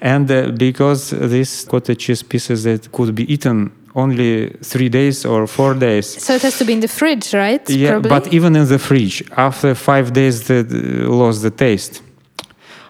and 0.00 0.30
uh, 0.30 0.50
because 0.50 1.10
these 1.10 1.64
cottage 1.64 1.98
cheese 1.98 2.22
pieces 2.22 2.64
that 2.64 2.90
could 2.92 3.14
be 3.14 3.32
eaten 3.32 3.72
only 3.94 4.50
three 4.62 4.88
days 4.88 5.24
or 5.24 5.46
four 5.46 5.74
days. 5.74 6.06
So 6.22 6.34
it 6.34 6.42
has 6.42 6.58
to 6.58 6.64
be 6.64 6.72
in 6.72 6.80
the 6.80 6.88
fridge, 6.88 7.32
right? 7.32 7.68
Yeah, 7.70 7.92
Probably? 7.92 8.08
but 8.08 8.32
even 8.34 8.56
in 8.56 8.66
the 8.68 8.78
fridge, 8.78 9.22
after 9.36 9.74
five 9.74 10.12
days, 10.12 10.48
they 10.48 10.62
lost 10.62 11.42
the 11.42 11.50
taste. 11.50 12.02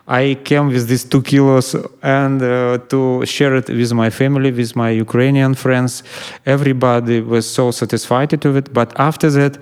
I 0.06 0.36
came 0.44 0.68
with 0.68 0.86
these 0.88 1.04
two 1.04 1.22
kilos 1.22 1.74
and 2.02 2.42
uh, 2.42 2.78
to 2.88 3.24
share 3.24 3.56
it 3.56 3.68
with 3.68 3.92
my 3.92 4.10
family, 4.10 4.50
with 4.52 4.76
my 4.76 4.90
Ukrainian 4.90 5.54
friends. 5.54 6.02
Everybody 6.44 7.20
was 7.20 7.50
so 7.50 7.70
satisfied 7.70 8.32
with 8.32 8.56
it. 8.56 8.72
But 8.72 8.92
after 8.98 9.30
that, 9.30 9.58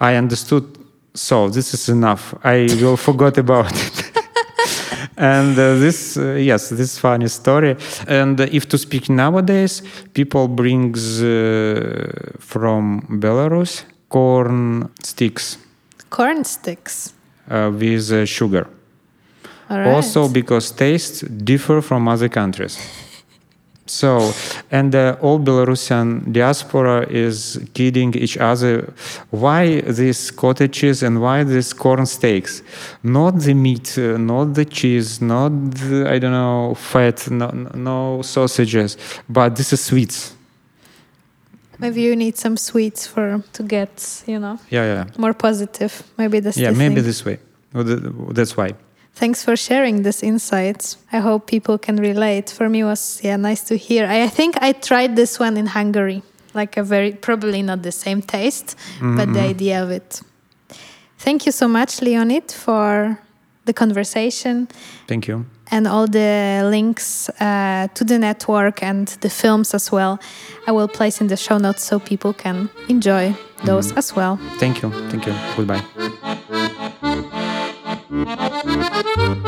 I 0.00 0.16
understood. 0.16 0.77
So 1.18 1.48
this 1.48 1.74
is 1.74 1.88
enough. 1.88 2.34
I 2.44 2.68
will 2.80 2.96
forget 3.08 3.38
about 3.38 3.72
it. 3.72 4.12
and 5.16 5.58
uh, 5.58 5.74
this 5.74 6.16
uh, 6.16 6.34
yes 6.34 6.68
this 6.68 6.98
funny 6.98 7.28
story 7.28 7.76
and 8.06 8.40
uh, 8.40 8.46
if 8.52 8.68
to 8.68 8.78
speak 8.78 9.10
nowadays 9.10 9.82
people 10.14 10.46
brings 10.46 11.20
uh, 11.22 12.06
from 12.38 13.02
belarus 13.20 13.84
corn 14.08 14.88
sticks 15.02 15.58
Corn 16.10 16.44
sticks. 16.44 17.12
uh, 17.50 17.70
with 17.72 18.12
uh, 18.12 18.24
sugar 18.24 18.68
right. 19.68 19.88
also 19.88 20.28
because 20.28 20.70
tastes 20.70 21.20
differ 21.44 21.82
from 21.82 22.06
other 22.06 22.28
countries 22.28 22.78
so 23.90 24.32
and 24.70 24.94
uh, 24.94 25.16
all 25.20 25.38
belarusian 25.38 26.32
diaspora 26.32 27.06
is 27.08 27.60
kidding 27.74 28.14
each 28.14 28.36
other. 28.38 28.92
Why 29.30 29.80
these 29.80 30.30
cottages 30.30 31.02
and 31.02 31.20
why 31.20 31.44
these 31.44 31.72
corn 31.72 32.06
steaks? 32.06 32.62
Not 33.02 33.40
the 33.40 33.54
meat 33.54 33.98
uh, 33.98 34.16
not 34.18 34.54
the 34.54 34.64
cheese 34.64 35.20
not 35.20 35.50
the, 35.50 36.08
i 36.08 36.18
don't 36.18 36.32
know 36.32 36.74
fat 36.74 37.30
no, 37.30 37.50
no 37.74 38.22
sausages 38.22 38.96
but 39.28 39.56
this 39.56 39.72
is 39.72 39.80
sweets. 39.80 40.34
Maybe 41.78 42.02
you 42.02 42.16
need 42.16 42.36
some 42.36 42.56
sweets 42.56 43.06
for 43.06 43.42
to 43.52 43.62
get, 43.62 44.24
you 44.26 44.38
know, 44.38 44.58
yeah 44.70 44.84
yeah. 44.84 45.04
more 45.16 45.34
positive. 45.34 46.02
Maybe 46.16 46.40
that's 46.40 46.56
yeah 46.56 46.70
maybe 46.70 46.96
thing. 46.96 47.04
this 47.04 47.24
way. 47.24 47.38
That's 47.72 48.56
why 48.56 48.74
Thanks 49.18 49.42
for 49.42 49.56
sharing 49.56 50.02
this 50.02 50.22
insights. 50.22 50.96
I 51.12 51.18
hope 51.18 51.48
people 51.48 51.76
can 51.76 51.96
relate. 51.96 52.50
For 52.50 52.68
me, 52.68 52.80
it 52.82 52.84
was 52.84 53.20
yeah 53.24 53.36
nice 53.36 53.62
to 53.64 53.76
hear. 53.76 54.06
I, 54.06 54.22
I 54.22 54.28
think 54.28 54.56
I 54.62 54.70
tried 54.72 55.16
this 55.16 55.40
one 55.40 55.56
in 55.56 55.66
Hungary, 55.66 56.22
like 56.54 56.76
a 56.76 56.84
very 56.84 57.12
probably 57.12 57.62
not 57.62 57.82
the 57.82 57.90
same 57.90 58.22
taste, 58.22 58.76
but 59.00 59.32
the 59.32 59.40
idea 59.40 59.82
of 59.82 59.90
it. 59.90 60.22
Thank 61.18 61.46
you 61.46 61.52
so 61.52 61.66
much, 61.66 62.00
Leonid, 62.00 62.52
for 62.52 63.18
the 63.64 63.72
conversation 63.74 64.66
thank 65.06 65.28
you 65.28 65.44
and 65.70 65.86
all 65.86 66.06
the 66.06 66.62
links 66.70 67.28
uh, 67.38 67.86
to 67.94 68.02
the 68.04 68.18
network 68.18 68.82
and 68.82 69.08
the 69.20 69.28
films 69.28 69.74
as 69.74 69.92
well. 69.92 70.18
I 70.66 70.72
will 70.72 70.88
place 70.88 71.20
in 71.20 71.26
the 71.26 71.36
show 71.36 71.58
notes 71.58 71.84
so 71.84 71.98
people 71.98 72.32
can 72.32 72.70
enjoy 72.88 73.34
those 73.64 73.92
as 73.92 74.16
well. 74.16 74.38
thank 74.58 74.82
you 74.82 74.90
thank 75.10 75.26
you 75.26 75.34
goodbye 75.56 75.82
Müzik 78.18 79.47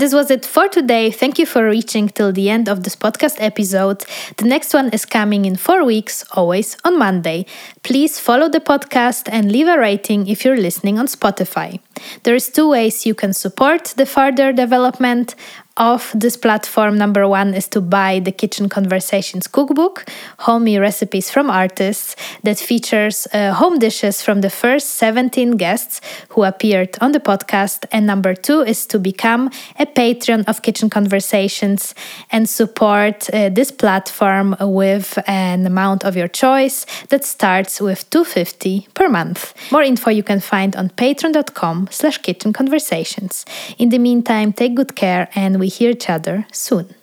And 0.00 0.06
this 0.06 0.14
was 0.14 0.30
it 0.30 0.46
for 0.46 0.66
today. 0.66 1.10
Thank 1.10 1.38
you 1.38 1.44
for 1.44 1.68
reaching 1.68 2.08
till 2.08 2.32
the 2.32 2.48
end 2.48 2.70
of 2.70 2.84
this 2.84 2.96
podcast 2.96 3.36
episode. 3.38 4.06
The 4.38 4.46
next 4.46 4.72
one 4.72 4.88
is 4.94 5.04
coming 5.04 5.44
in 5.44 5.56
four 5.56 5.84
weeks, 5.84 6.24
always 6.32 6.74
on 6.84 6.98
Monday. 6.98 7.44
Please 7.82 8.18
follow 8.18 8.48
the 8.48 8.60
podcast 8.60 9.28
and 9.30 9.52
leave 9.52 9.68
a 9.68 9.78
rating 9.78 10.26
if 10.26 10.42
you're 10.42 10.56
listening 10.56 10.98
on 10.98 11.06
Spotify. 11.06 11.80
There 12.22 12.34
is 12.34 12.48
two 12.48 12.70
ways 12.70 13.04
you 13.04 13.14
can 13.14 13.34
support 13.34 13.92
the 13.98 14.06
further 14.06 14.54
development 14.54 15.34
of 15.80 16.12
this 16.14 16.36
platform. 16.36 16.98
Number 16.98 17.26
one 17.26 17.54
is 17.54 17.66
to 17.68 17.80
buy 17.80 18.20
the 18.20 18.30
Kitchen 18.32 18.68
Conversations 18.68 19.48
cookbook, 19.48 20.04
homey 20.40 20.78
recipes 20.78 21.30
from 21.30 21.50
artists 21.50 22.14
that 22.42 22.58
features 22.58 23.26
uh, 23.32 23.54
home 23.54 23.78
dishes 23.78 24.20
from 24.22 24.42
the 24.42 24.50
first 24.50 24.90
17 24.96 25.56
guests 25.56 26.02
who 26.28 26.44
appeared 26.44 26.98
on 27.00 27.12
the 27.12 27.18
podcast. 27.18 27.86
And 27.90 28.06
number 28.06 28.34
two 28.34 28.60
is 28.60 28.86
to 28.88 28.98
become 28.98 29.50
a 29.78 29.86
patron 29.86 30.44
of 30.46 30.60
Kitchen 30.60 30.90
Conversations 30.90 31.94
and 32.30 32.48
support 32.48 33.30
uh, 33.30 33.48
this 33.48 33.72
platform 33.72 34.56
with 34.60 35.18
an 35.26 35.66
amount 35.66 36.04
of 36.04 36.14
your 36.14 36.28
choice 36.28 36.84
that 37.08 37.24
starts 37.24 37.80
with 37.80 38.08
250 38.10 38.88
per 38.92 39.08
month. 39.08 39.54
More 39.72 39.82
info 39.82 40.10
you 40.10 40.22
can 40.22 40.40
find 40.40 40.76
on 40.76 40.90
patreon.com 40.90 41.88
slash 41.90 42.18
kitchen 42.18 42.52
conversations. 42.52 43.46
In 43.78 43.88
the 43.88 43.98
meantime, 43.98 44.52
take 44.52 44.74
good 44.74 44.94
care 44.94 45.30
and 45.34 45.58
we 45.58 45.69
hear 45.70 45.90
each 45.90 46.10
other 46.10 46.46
soon. 46.52 46.94